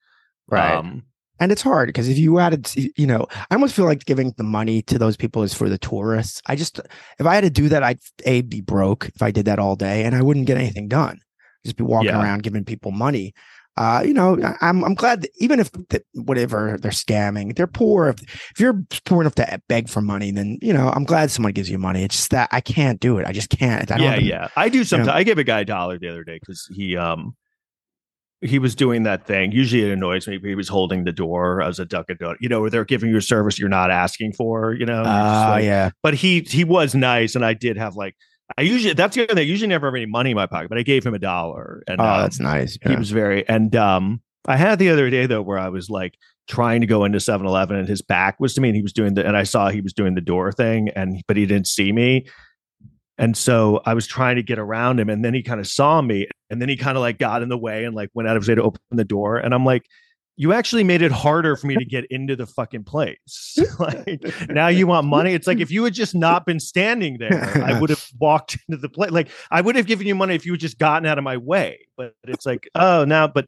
[0.49, 0.74] right.
[0.74, 1.03] um,
[1.41, 4.45] and it's hard because if you added you know i almost feel like giving the
[4.45, 6.43] money to those people is for the tourists.
[6.47, 6.80] I just
[7.18, 9.76] if i had to do that i'd a be broke if i did that all
[9.76, 11.20] day and i wouldn't get anything done.
[11.64, 12.22] Just be walking yeah.
[12.22, 13.34] around giving people money
[13.79, 15.70] uh, you know, I'm I'm glad that even if
[16.14, 18.09] whatever they're scamming, they're poor.
[18.09, 18.20] If
[18.51, 21.70] if you're poor enough to beg for money, then you know I'm glad someone gives
[21.70, 22.03] you money.
[22.03, 23.26] It's just that I can't do it.
[23.26, 23.91] I just can't.
[23.93, 24.49] I don't yeah, the- yeah.
[24.57, 25.09] I do sometimes.
[25.11, 27.37] I gave a guy a dollar the other day because he um
[28.41, 29.51] he was doing that thing.
[29.53, 32.37] Usually it annoys me, but he was holding the door as a duck a donut,
[32.41, 34.99] you know, where they're giving you a service you're not asking for, you know.
[34.99, 35.91] and you're Ah, like- yeah.
[36.03, 38.14] But he he was nice, and I did have like
[38.57, 39.39] I usually that's the other thing.
[39.43, 41.83] I usually never have any money in my pocket, but I gave him a dollar,
[41.87, 42.79] and Oh, um, that's nice.
[42.87, 46.15] he was very and um I had the other day though where I was like
[46.49, 49.13] trying to go into 7-Eleven and his back was to me and he was doing
[49.13, 51.93] the and I saw he was doing the door thing and but he didn't see
[51.93, 52.27] me.
[53.19, 56.01] And so I was trying to get around him and then he kind of saw
[56.01, 58.37] me and then he kind of like got in the way and like went out
[58.37, 59.85] of his way to open the door and I'm like
[60.39, 63.59] you actually made it harder for me to get into the fucking place.
[63.78, 65.34] like now you want money.
[65.34, 68.80] It's like if you had just not been standing there, I would have walked into
[68.80, 69.11] the place.
[69.11, 71.36] Like I would have given you money if you had just gotten out of my
[71.36, 71.86] way.
[71.97, 73.47] But it's like, oh, now, but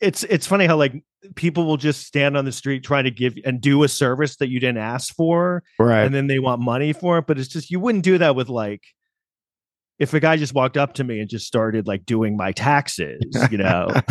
[0.00, 1.02] it's it's funny how like
[1.36, 4.48] people will just stand on the street trying to give and do a service that
[4.48, 6.02] you didn't ask for, right.
[6.02, 7.26] and then they want money for it.
[7.26, 8.82] But it's just you wouldn't do that with like
[9.98, 13.22] if a guy just walked up to me and just started like doing my taxes,
[13.50, 13.88] you know.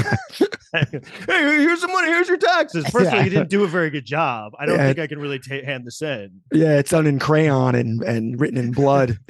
[0.73, 0.85] hey,
[1.27, 2.07] here's some money.
[2.07, 2.83] Here's your taxes.
[2.85, 3.23] First of all, Yeah.
[3.25, 4.53] you didn't do a very good job.
[4.57, 4.87] I don't Yeah.
[4.87, 6.29] think I can really ta- hand this in.
[6.51, 9.17] yeah, it's done in crayon and and written in blood.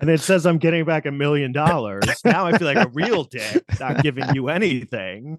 [0.00, 2.04] And it says I'm getting back a million dollars.
[2.24, 5.38] Now I feel like a real dick, not giving you anything.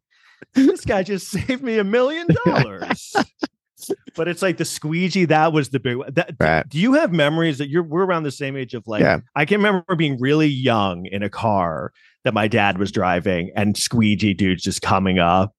[0.53, 3.13] This guy just saved me a million dollars.
[4.15, 5.25] But it's like the squeegee.
[5.25, 5.97] That was the big.
[5.97, 6.13] one.
[6.13, 6.67] That, Right.
[6.67, 7.83] Do you have memories that you're?
[7.83, 9.01] We're around the same age of like.
[9.01, 9.19] Yeah.
[9.35, 11.91] I can remember being really young in a car
[12.23, 15.55] that my dad was driving, and squeegee dudes just coming up,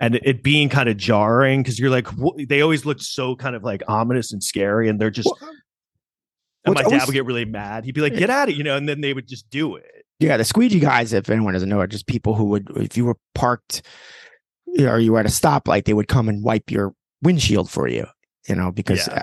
[0.00, 2.06] and it, being kind of jarring because you're like,
[2.48, 5.26] they always looked so kind of like ominous and scary, and they're just.
[5.26, 5.50] Well,
[6.64, 7.84] and my dad always- would get really mad.
[7.84, 10.04] He'd be like, "Get out of," you know, and then they would just do it.
[10.20, 13.04] Yeah, the squeegee guys, if anyone doesn't know, are just people who would, if you
[13.04, 13.82] were parked
[14.78, 16.92] or you were at a stoplight, they would come and wipe your
[17.22, 18.06] windshield for you,
[18.48, 19.22] you know, because Yeah.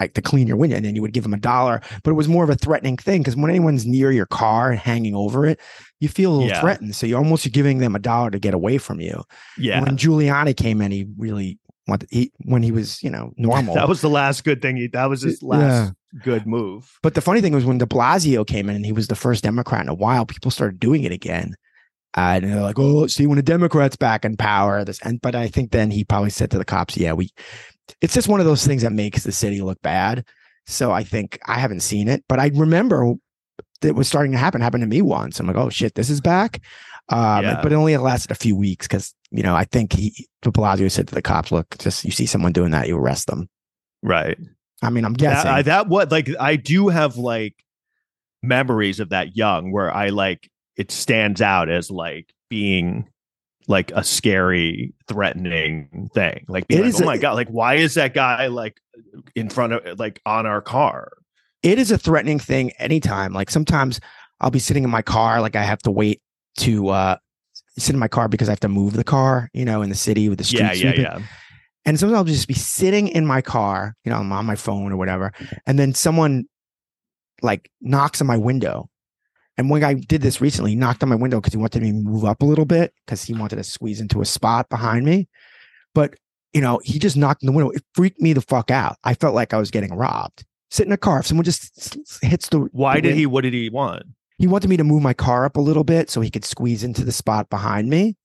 [0.00, 1.80] like to clean your window, and then you would give them a dollar.
[2.02, 4.78] But it was more of a threatening thing because when anyone's near your car and
[4.80, 5.60] hanging over it,
[6.00, 6.60] you feel a little Yeah.
[6.60, 6.94] threatened.
[6.96, 9.22] So you're almost you're giving them a dollar to get away from you.
[9.58, 13.74] Yeah, When Giuliani came in, he really wanted he when he was you know normal.
[13.74, 14.76] that was the last good thing.
[14.76, 16.90] He, that was his last good move.
[17.02, 19.42] But the funny thing was when De Blasio came in and he was the first
[19.44, 21.54] Democrat in a while, people started doing it again.
[22.14, 25.48] And they're like, "Oh, see, when a Democrat's back in power, this." And but I
[25.48, 27.30] think then he probably said to the cops, "Yeah, we."
[28.00, 30.24] It's just one of those things that makes the city look bad.
[30.66, 33.14] So I think I haven't seen it, but I remember
[33.82, 34.60] it was starting to happen.
[34.60, 35.40] Happened to me once.
[35.40, 36.60] I'm like, "Oh shit, this is back."
[37.08, 37.60] Um, Yeah.
[37.62, 41.08] But it only lasted a few weeks because you know I think De Blasio said
[41.08, 43.48] to the cops, "Look, just you see someone doing that, you arrest them."
[44.02, 44.38] Right.
[44.82, 45.50] I mean, I'm guessing.
[45.50, 47.54] I, that what like I do have like
[48.42, 53.08] memories of that young where I like it stands out as like being
[53.68, 56.44] like a scary, threatening thing.
[56.48, 58.76] Like, It like, is oh a- my god, like why is that guy like
[59.36, 61.12] in front of like on our car?
[61.62, 63.32] it is a threatening thing anytime.
[63.32, 64.00] Like sometimes
[64.40, 66.20] I'll be sitting in my car, like I have to wait
[66.58, 67.16] to uh
[67.78, 69.94] sit in my car because I have to move the car, you know, in the
[69.94, 71.02] city with the street Yeah, yeah, sweeping.
[71.02, 71.18] yeah.
[71.84, 74.92] And sometimes I'll just be sitting in my car, you know, I'm on my phone
[74.92, 75.32] or whatever,
[75.66, 76.44] and then someone
[77.42, 78.88] like knocks on my window.
[79.58, 81.88] And one guy did this recently, he knocked on my window because he wanted me
[81.90, 85.04] to move up a little bit because he wanted to squeeze into a spot behind
[85.04, 85.28] me.
[85.94, 86.14] But
[86.54, 87.70] you know, he just knocked on the window.
[87.70, 88.96] It freaked me the fuck out.
[89.04, 90.44] I felt like I was getting robbed.
[90.70, 91.20] Sit in a car.
[91.20, 93.26] If someone just hits the Why the did he?
[93.26, 94.04] What did he want?
[94.38, 96.82] he wanted me to move my car up a little bit so he could squeeze
[96.82, 98.16] into the spot behind me.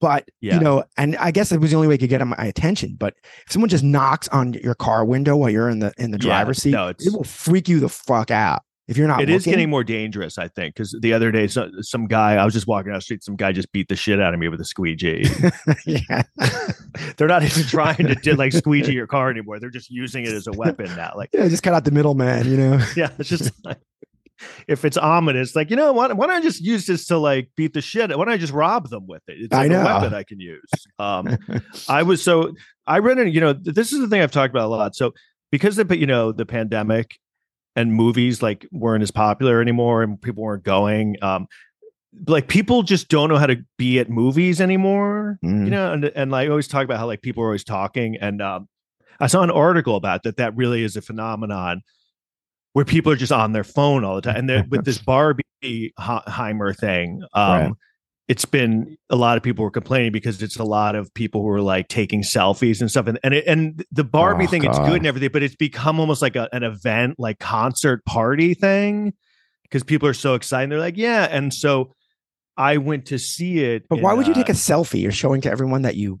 [0.00, 0.54] But Yeah.
[0.54, 2.96] you know, and I guess it was the only way he could get my attention.
[2.98, 3.14] But
[3.46, 6.24] if someone just knocks on your car window while you're in the in the Yeah,
[6.24, 9.22] driver's seat, no, it will freak you the fuck out if you're not.
[9.22, 9.52] It is looking.
[9.52, 12.66] getting more dangerous, I think, because the other day, so, some guy I was just
[12.66, 14.64] walking down the street, some guy just beat the shit out of me with a
[14.64, 15.30] squeegee.
[15.86, 16.22] yeah.
[17.16, 19.60] They're not even trying to do, like squeegee your car anymore.
[19.60, 21.12] They're just using it as a weapon now.
[21.14, 22.50] Like, yeah, just cut out the middleman.
[22.50, 22.84] You know.
[22.96, 23.78] yeah, it's just like
[24.66, 27.48] if it's ominous, like you know, why, why don't I just use this to like
[27.56, 28.10] beat the shit?
[28.10, 28.18] Out?
[28.18, 29.36] Why don't I just rob them with it?
[29.38, 29.82] It's I know.
[29.82, 30.68] a weapon I can use.
[30.98, 31.38] Um,
[31.88, 32.54] I was so
[32.88, 33.32] I read it.
[33.32, 34.96] You know, this is the thing I've talked about a lot.
[34.96, 35.12] So
[35.52, 37.20] because the you know the pandemic
[37.80, 41.16] and movies like weren't as popular anymore and people weren't going.
[41.22, 41.46] Um,
[42.26, 45.38] like people just don't know how to be at movies anymore.
[45.44, 45.64] Mm.
[45.64, 48.16] You know, and and I always talk about how like people are always talking.
[48.16, 48.68] And um,
[49.20, 50.36] I saw an article about that.
[50.36, 51.82] That really is a phenomenon
[52.72, 54.36] where people are just on their phone all the time.
[54.36, 57.72] And they're- with this Barbie Heimer thing, um, Right.
[58.30, 61.48] It's been a lot of people were complaining because it's a lot of people who
[61.48, 63.08] are like taking selfies and stuff.
[63.08, 65.98] And and, it, and the Barbie Oh, thing, it's good and everything, but it's become
[65.98, 69.14] almost like a, an event, like concert party thing
[69.64, 70.70] because people are so excited.
[70.70, 71.26] They're like, yeah.
[71.28, 71.92] And so
[72.56, 73.88] I went to see it.
[73.88, 75.02] But why in, would you uh, take a selfie?
[75.02, 76.20] You're showing to everyone that you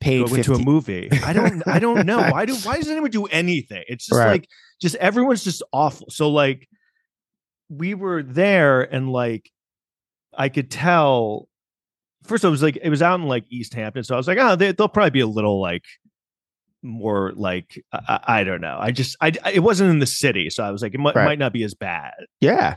[0.00, 1.08] paid go into a movie.
[1.24, 2.18] I don't I don't know.
[2.32, 3.84] Why do why does anyone do anything?
[3.86, 4.30] It's just Right.
[4.32, 4.48] like
[4.82, 6.08] just everyone's just awful.
[6.10, 6.68] So like
[7.68, 9.48] we were there and like
[10.36, 11.48] I could tell
[12.24, 14.04] first it was like it was out in like East Hampton.
[14.04, 15.82] So I was like, oh, they, they'll probably be a little like
[16.82, 18.76] more like I, I I don't know.
[18.78, 21.24] I just I it wasn't in the city, so I was like it might, Right.
[21.24, 22.12] might not be as bad.
[22.40, 22.76] Yeah.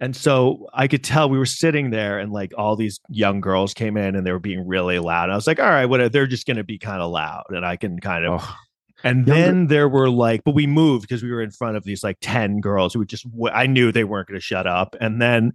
[0.00, 3.72] And so I could tell we were sitting there and like all these young girls
[3.74, 5.24] came in and they were being really loud.
[5.24, 6.08] And I was like, all right, whatever.
[6.08, 8.40] They're just going to be kind of loud and I can kind of.
[8.42, 8.56] Oh,
[9.04, 11.84] And Younger- then there were like, but we moved because we were in front of
[11.84, 14.96] these like 10 girls who would just, I knew they weren't going to shut up.
[15.00, 15.52] And then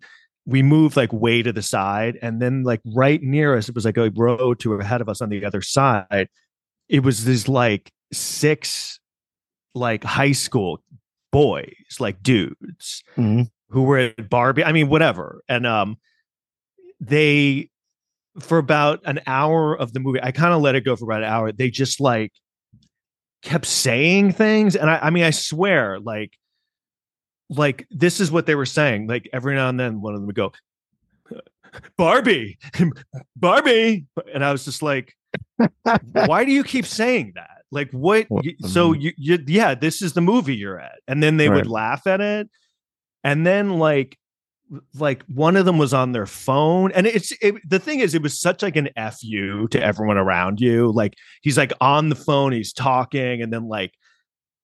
[0.49, 2.17] we moved like way to the side.
[2.21, 5.21] And then like right near us, it was like a road to ahead of us
[5.21, 6.27] on the other side.
[6.87, 8.99] It was this like six
[9.75, 10.81] like high school
[11.31, 13.49] boys, like dudes mhm.
[13.69, 14.63] who were at Barbie.
[14.63, 15.43] I mean, whatever.
[15.47, 15.97] And um,
[16.99, 17.69] they
[18.39, 21.23] for about an hour of the movie, I kind of let it go for about
[21.23, 21.51] an hour.
[21.51, 22.33] They just like
[23.43, 26.33] kept saying things, and I, I mean, I swear, like,
[27.49, 29.07] like this is what they were saying.
[29.07, 30.51] Like every now and then, one of them would go,
[31.97, 32.57] "Barbie,
[33.35, 35.15] Barbie," and I was just like,
[36.13, 38.27] "Why do you keep saying that?" Like what?
[38.65, 41.57] So you, you, yeah, this is the movie you're at, and then they Right.
[41.57, 42.49] would laugh at it,
[43.23, 44.17] and then like
[44.99, 48.21] like one of them was on their phone and it's it, the thing is it
[48.21, 52.51] was such like an fu to everyone around you like he's like on the phone
[52.51, 53.91] he's talking and then like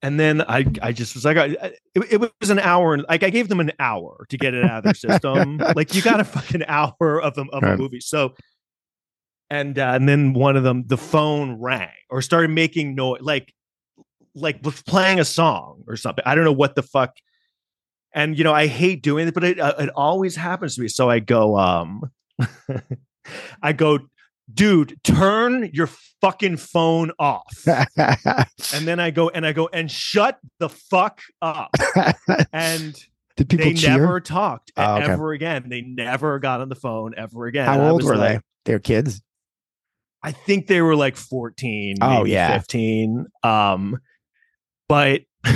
[0.01, 1.45] and then i i just was like I,
[1.95, 4.63] it, it was an hour and like i gave them an hour to get it
[4.63, 5.59] out of their system.
[5.75, 7.99] Like you got a fucking hour of them of a movie.
[7.99, 8.35] So
[9.49, 13.53] and uh, and then one of them the phone rang or started making noise like
[14.33, 16.23] like was playing a song or something.
[16.25, 17.15] I don't know what the fuck.
[18.13, 20.87] And you know i hate doing it but it, uh, it always happens to me.
[20.87, 22.11] So i go um
[23.61, 23.99] i go
[24.53, 25.89] dude turn your
[26.21, 27.67] fucking phone off
[27.97, 31.69] and then i go and i go and shut the fuck up
[32.53, 32.93] and
[33.37, 33.97] Did people they cheer?
[33.97, 35.11] never talked Oh, okay.
[35.11, 38.71] ever again they never got on the phone ever again How old were like, they?
[38.71, 39.21] They're kids.
[40.23, 42.57] I think they were like 14, Oh, maybe yeah.
[42.57, 43.27] 15.
[43.43, 43.99] Um,
[44.89, 45.21] but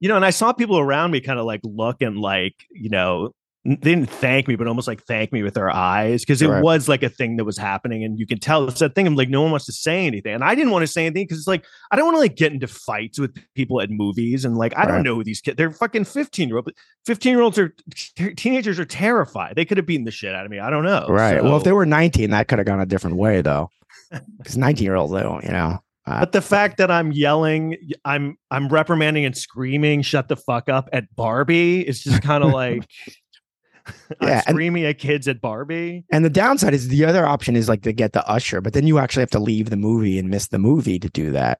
[0.00, 2.88] you know, and I saw people around me kind of like look and like, you
[2.88, 3.34] know,
[3.64, 6.62] they didn't thank me, but almost like thank me with their eyes because it Right.
[6.62, 9.12] was like a thing that was happening, and you can tell it's that thing of
[9.14, 11.38] like no one wants to say anything, and I didn't want to say anything because
[11.38, 14.56] it's like I don't want to like get into fights with people at movies, and
[14.56, 15.56] like I don't know who these kids.
[15.56, 16.70] They're fucking fifteen year old,
[17.04, 17.74] fifteen year olds are
[18.14, 19.56] teenagers are terrified.
[19.56, 20.58] They could have beaten the shit out of me.
[20.58, 21.06] I don't know.
[21.08, 21.42] Right.
[21.42, 23.68] Well, if they were 19, that could have gone a different way, though.
[24.38, 25.78] Because 19 year olds, they don't, you know.
[26.06, 30.68] Uh, But the fact that I'm yelling, I'm I'm reprimanding and screaming, "Shut the fuck
[30.68, 32.84] up!" at Barbie is just kind of like
[33.86, 33.94] I'm
[34.28, 36.04] Yeah, and- screaming at kids at Barbie.
[36.12, 38.86] and the downside is the other option is like to get the usher, but then
[38.86, 41.58] you actually have to leave the movie and miss the movie to do that.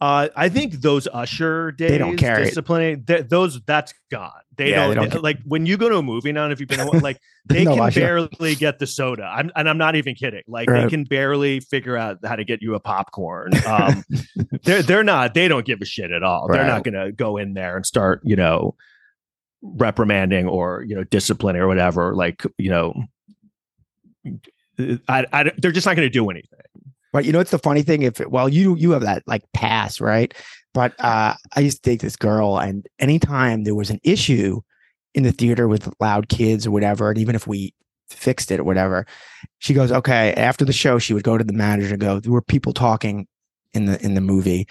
[0.00, 4.32] Uh, I think those usher days, They don't disciplining, th- those that's gone.
[4.56, 6.44] They Yeah, don't, they don't like when you go to a movie now.
[6.44, 8.00] And if you've been like they No can usher.
[8.00, 9.22] barely get the soda.
[9.22, 10.42] I'm and I'm not even kidding.
[10.46, 13.52] Like they can barely figure out how to get you a popcorn.
[13.66, 14.04] Um,
[14.64, 15.32] they're they're not.
[15.32, 16.48] They don't give a shit at all.
[16.50, 18.74] They're not going to go in there and start you know
[19.64, 22.14] reprimanding or you know disciplining or whatever.
[22.14, 23.04] Like you know.
[25.08, 26.58] I, I, they're just not going to do anything.
[27.12, 28.02] But you know, it's the funny thing.
[28.02, 30.34] If well, you you have that like pass, right?
[30.72, 34.60] But uh, I used to date this girl, and anytime there was an issue
[35.14, 37.72] in the theater with loud kids or whatever, and even if we
[38.08, 39.06] fixed it or whatever,
[39.58, 42.32] she goes, "Okay." After the show, she would go to the manager and go, "There
[42.32, 43.28] were people talking
[43.74, 44.66] in the in the movie.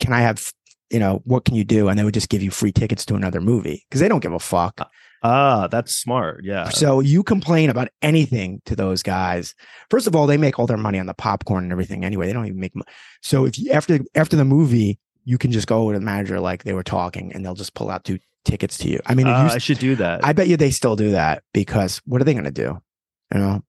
[0.00, 0.52] Can I have,
[0.90, 3.14] you know, what can you do?" And they would just give you free tickets to
[3.14, 4.88] another movie because they don't give a fuck.
[5.22, 6.44] Ah, that's smart.
[6.44, 6.68] Yeah.
[6.68, 9.54] So you complain about anything to those guys.
[9.90, 12.26] First of all, they make all their money on the popcorn and everything anyway.
[12.26, 12.76] They don't even make.
[12.76, 12.84] Mo-
[13.22, 16.62] so if you after after the movie, you can just go to the manager like
[16.64, 19.00] they were talking, and they'll just pull out two tickets to you.
[19.06, 20.24] I mean, Uh, used- I should do that.
[20.24, 22.78] I bet you they still do that because what are they going to do?
[23.34, 23.62] You know,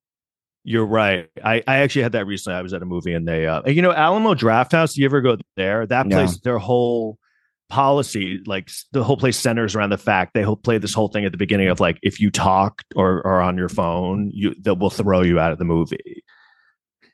[0.63, 1.29] You're right.
[1.43, 2.57] I, I actually had that recently.
[2.57, 4.97] I was at a movie and they, uh, you know, Alamo Drafthouse.
[4.97, 5.85] You ever go there?
[5.85, 6.15] That No.
[6.17, 7.17] place, their whole
[7.69, 11.31] policy, like the whole place centers around the fact they play this whole thing at
[11.31, 14.89] the beginning of like, if you talk or or on your phone, you they will
[14.89, 16.23] throw you out of the movie.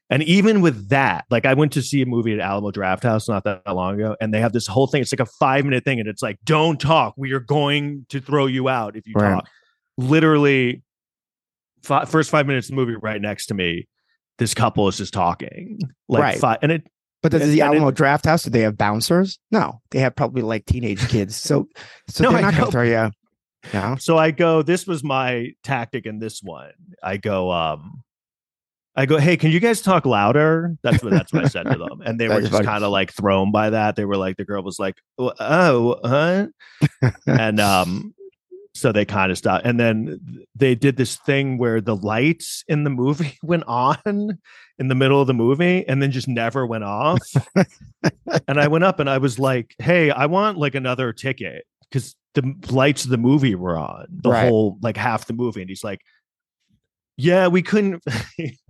[0.10, 3.44] And even with that, like I went to see a movie at Alamo Drafthouse not
[3.44, 5.02] that long ago, and they have this whole thing.
[5.02, 7.16] It's like a five minute thing, and it's like, don't talk.
[7.18, 9.34] We are going to throw you out if you Right.
[9.34, 9.50] talk.
[9.98, 10.84] Literally,
[11.86, 13.88] fi- first five minutes of the movie, right next to me,
[14.38, 15.80] this couple is just talking,
[16.10, 16.38] like Right.
[16.40, 16.88] five, and it
[17.24, 18.44] but does And- the and it- Alamo Drafthouse?
[18.44, 19.40] Do they have bouncers?
[19.52, 21.36] No, they have probably like teenage kids.
[21.36, 21.68] So
[22.08, 23.12] so No, they're not going to throw you.
[23.74, 23.96] Yeah.
[23.96, 26.70] So I go, this was my tactic in this one.
[27.02, 28.04] I go, um,
[28.96, 30.76] I go, hey, can you guys talk louder?
[30.84, 33.12] That's what that's what I said to them, and they were just kind of like
[33.12, 33.96] thrown by that.
[33.96, 36.48] They were like, the girl was like, oh, oh huh?
[37.28, 38.14] and um,
[38.76, 40.20] so they kind of stopped, and then
[40.54, 44.38] they did this thing where the lights in the movie went on
[44.78, 47.22] in the middle of the movie, and then just never went off.
[48.48, 52.16] and I went up and I was like, hey, I want like another ticket because
[52.34, 54.50] the lights of the movie were on the Right.
[54.50, 56.02] whole like half the movie, and he's like,
[57.18, 58.04] yeah, we couldn't.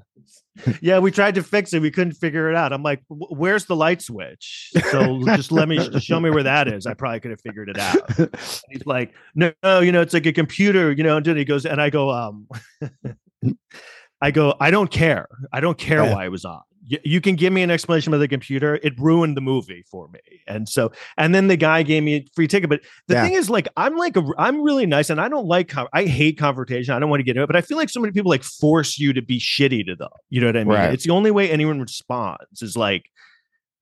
[0.82, 1.82] yeah, we tried to fix it.
[1.82, 2.72] We couldn't figure it out.
[2.74, 4.72] I'm like, where's the light switch?
[4.92, 6.86] So just let me just show me where that is.
[6.86, 8.18] I probably could have figured it out.
[8.20, 8.30] And
[8.70, 11.18] he's like, no, no, you know, it's like a computer, you know.
[11.18, 12.48] And then he goes, and I go, um,
[14.22, 15.28] I go, I don't care.
[15.52, 16.14] I don't care Yeah.
[16.14, 16.62] why it was on.
[16.88, 18.80] You can give me an explanation of the computer.
[18.84, 20.20] It ruined the movie for me.
[20.48, 22.70] And so, and then the guy gave me a free ticket.
[22.70, 23.24] But the Yeah.
[23.24, 26.38] thing is, like, I'm like, a, I'm really nice, and I don't like, I hate
[26.38, 26.94] confrontation.
[26.94, 28.44] I don't want to get into it, but I feel like so many people like
[28.44, 30.10] force you to be shitty to them.
[30.30, 30.68] You know what I mean?
[30.68, 30.94] Right.
[30.94, 33.10] It's the only way anyone responds is like,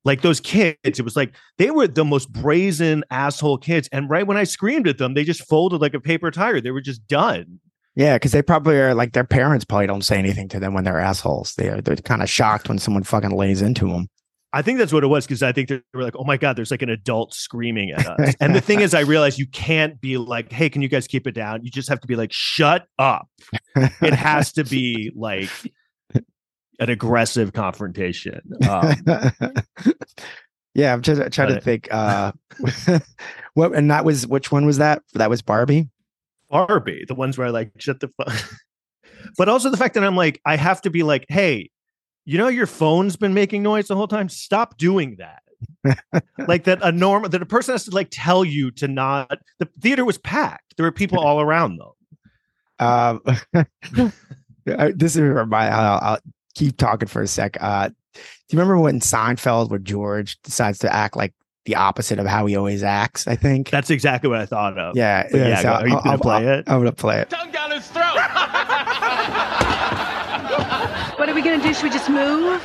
[0.06, 0.78] like those kids.
[0.84, 3.88] It was like they were the most brazen asshole kids.
[3.92, 6.60] And right when I screamed at them, they just folded like a paper tire.
[6.60, 7.60] They were just done.
[7.96, 10.84] Yeah, because they probably are like their parents probably don't say anything to them when
[10.84, 11.54] they're assholes.
[11.56, 14.10] They're they're kind of shocked when someone fucking lays into them.
[14.56, 16.56] I think that's what it was because I think they were like, "Oh my god,
[16.56, 20.00] there's like an adult screaming at us." and the thing is, I realized you can't
[20.00, 22.32] be like, "Hey, can you guys keep it down?" You just have to be like,
[22.32, 23.28] "Shut up."
[24.02, 25.50] It has to be like
[26.80, 28.42] an aggressive confrontation.
[28.70, 28.96] Um,
[30.76, 31.88] yeah, I'm just trying to think.
[31.92, 32.32] Uh,
[33.56, 35.02] what and that was which one was that?
[35.14, 35.90] That was Barbie.
[36.54, 38.32] Barbie, the ones where I like shut the fuck.
[39.38, 41.72] but also the fact that I'm like, I have to be like, "Hey,
[42.26, 44.30] you know, your phone's been making noise the whole time.
[44.30, 45.42] Stop doing that."
[46.48, 49.40] like that a normal that a person has to like tell you to not.
[49.58, 50.78] The theater was packed.
[50.78, 51.90] There were people all around them.
[52.80, 54.12] Um,
[54.96, 55.70] this is my.
[55.70, 56.20] I'll, I'll
[56.54, 57.58] keep talking for a sec.
[57.60, 61.34] Uh, do you remember when Seinfeld, where George decides to act like
[61.66, 63.28] the opposite of how he always acts?
[63.28, 63.70] I think.
[63.70, 64.96] That's exactly what I thought of.
[64.98, 66.64] yeah, But yeah, so go- are you I'll- gonna I'll- play I'll- it?
[66.68, 67.30] I'm gonna play it.
[67.30, 68.04] tongue down his throat.
[71.18, 71.74] What are we gonna do?
[71.74, 72.62] Should we just move?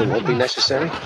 [0.00, 0.88] It won't be necessary.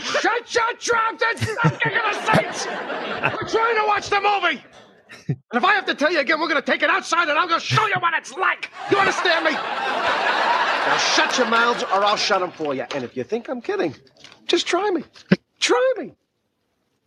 [0.00, 2.66] Shut your trap and stop kicking the seats.
[2.66, 4.62] We're trying to watch the movie.
[5.28, 7.38] And if I have to tell you again, we're going to take it outside and
[7.38, 8.70] I'm going to show you what it's like.
[8.90, 9.52] You understand me?
[9.52, 12.84] Now shut your mouths or I'll shut them for you.
[12.94, 13.94] And if you think I'm kidding,
[14.46, 15.02] just try me.
[15.58, 16.12] Try me.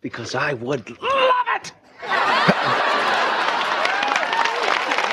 [0.02, 1.72] Because I would love it.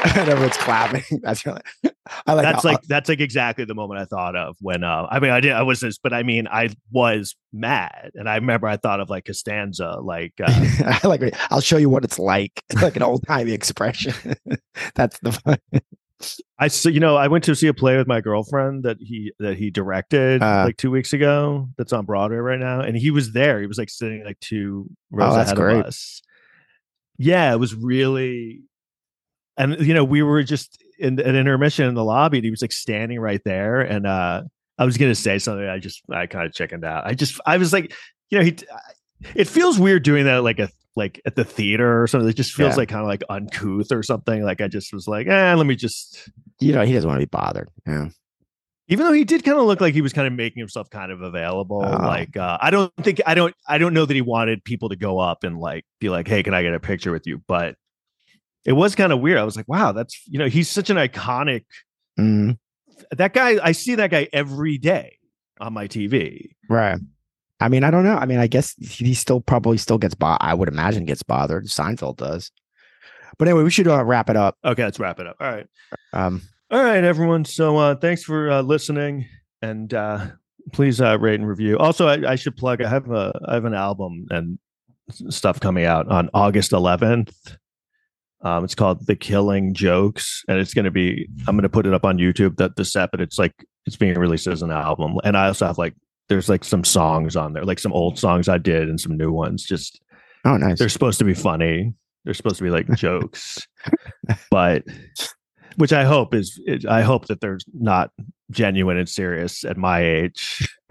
[0.16, 1.02] and everyone's clapping.
[1.22, 1.60] That's really.
[2.26, 2.44] I like.
[2.44, 5.32] that's how- like that's like exactly the moment I thought of when uh I mean
[5.32, 8.76] I did I was this but I mean I was mad and I remember I
[8.76, 10.46] thought of like Costanza like uh,
[11.02, 14.14] I like I'll show you what it's like, like an old timey expression.
[14.94, 15.58] That's the fun.
[16.60, 19.32] I so you know I went to see a play with my girlfriend that he
[19.40, 20.64] that he directed Uh.
[20.66, 23.78] like two weeks ago that's on Broadway right now and he was there he was
[23.78, 25.80] like sitting like two rows Oh, that's ahead great.
[25.80, 26.22] of us
[27.18, 28.62] yeah it was really
[29.56, 32.62] and you know we were just in an intermission in the lobby and he was
[32.62, 34.42] like standing right there and uh
[34.78, 37.56] I was gonna say something I just I kind of chickened out I just I
[37.58, 37.92] was like
[38.30, 38.56] you know he
[39.34, 42.52] it feels weird doing that like a like at the theater or something it just
[42.54, 42.76] feels Yeah.
[42.76, 45.76] like kind of like uncouth or something like I just was like eh let me
[45.76, 46.28] just
[46.60, 47.68] You know, he doesn't want to be bothered.
[47.86, 48.08] Yeah.
[48.88, 51.12] even though he did kind of look like he was kind of making himself kind
[51.12, 51.96] of available Oh.
[52.06, 54.96] like uh, i don't think i don't i don't know that he wanted people to
[54.96, 57.74] go up and like be like hey can i get a picture with you but
[58.66, 60.96] it was kind of weird i was like wow that's you know he's such an
[60.96, 61.64] iconic
[62.18, 62.58] Mm,
[63.10, 65.18] that guy i see that guy every day
[65.60, 66.98] on my tv right.
[67.58, 68.16] I mean, I don't know.
[68.16, 71.64] I mean, I guess he still probably still gets bo- I would imagine gets bothered.
[71.68, 72.50] Seinfeld does.
[73.38, 74.58] But anyway, we should uh, wrap it up.
[74.62, 75.66] okay let's wrap it up all right
[76.12, 79.24] Um, all right everyone so uh thanks for uh, listening
[79.62, 80.26] and uh
[80.72, 83.64] please uh rate and review also I, I should plug i have a i have
[83.64, 84.58] an album and
[85.30, 87.32] stuff coming out on august 11th
[88.42, 91.86] um it's called the killing jokes and it's going to be i'm going to put
[91.86, 94.70] it up on youtube that the set but it's like it's being released as an
[94.70, 95.94] album and i also have like
[96.28, 99.32] there's like some songs on there like some old songs i did and some new
[99.32, 100.00] ones just
[100.46, 100.78] oh, nice.
[100.78, 101.92] they're supposed to be funny.
[102.24, 103.58] They're supposed to be like jokes,
[104.50, 104.82] but
[105.76, 108.10] which I hope is, I hope that they're not
[108.50, 110.68] genuine and serious at my age.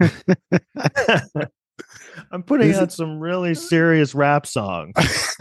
[2.32, 4.94] I'm putting Is it- out some really serious rap songs.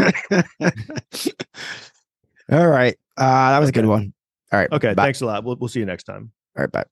[2.52, 2.96] All right.
[3.18, 4.14] Uh, that was a good one.
[4.52, 4.72] All right.
[4.72, 5.04] Okay, Bye.
[5.06, 5.44] thanks a lot.
[5.44, 6.32] We'll we'll see you next time.
[6.58, 6.72] All right.
[6.72, 6.86] Bye.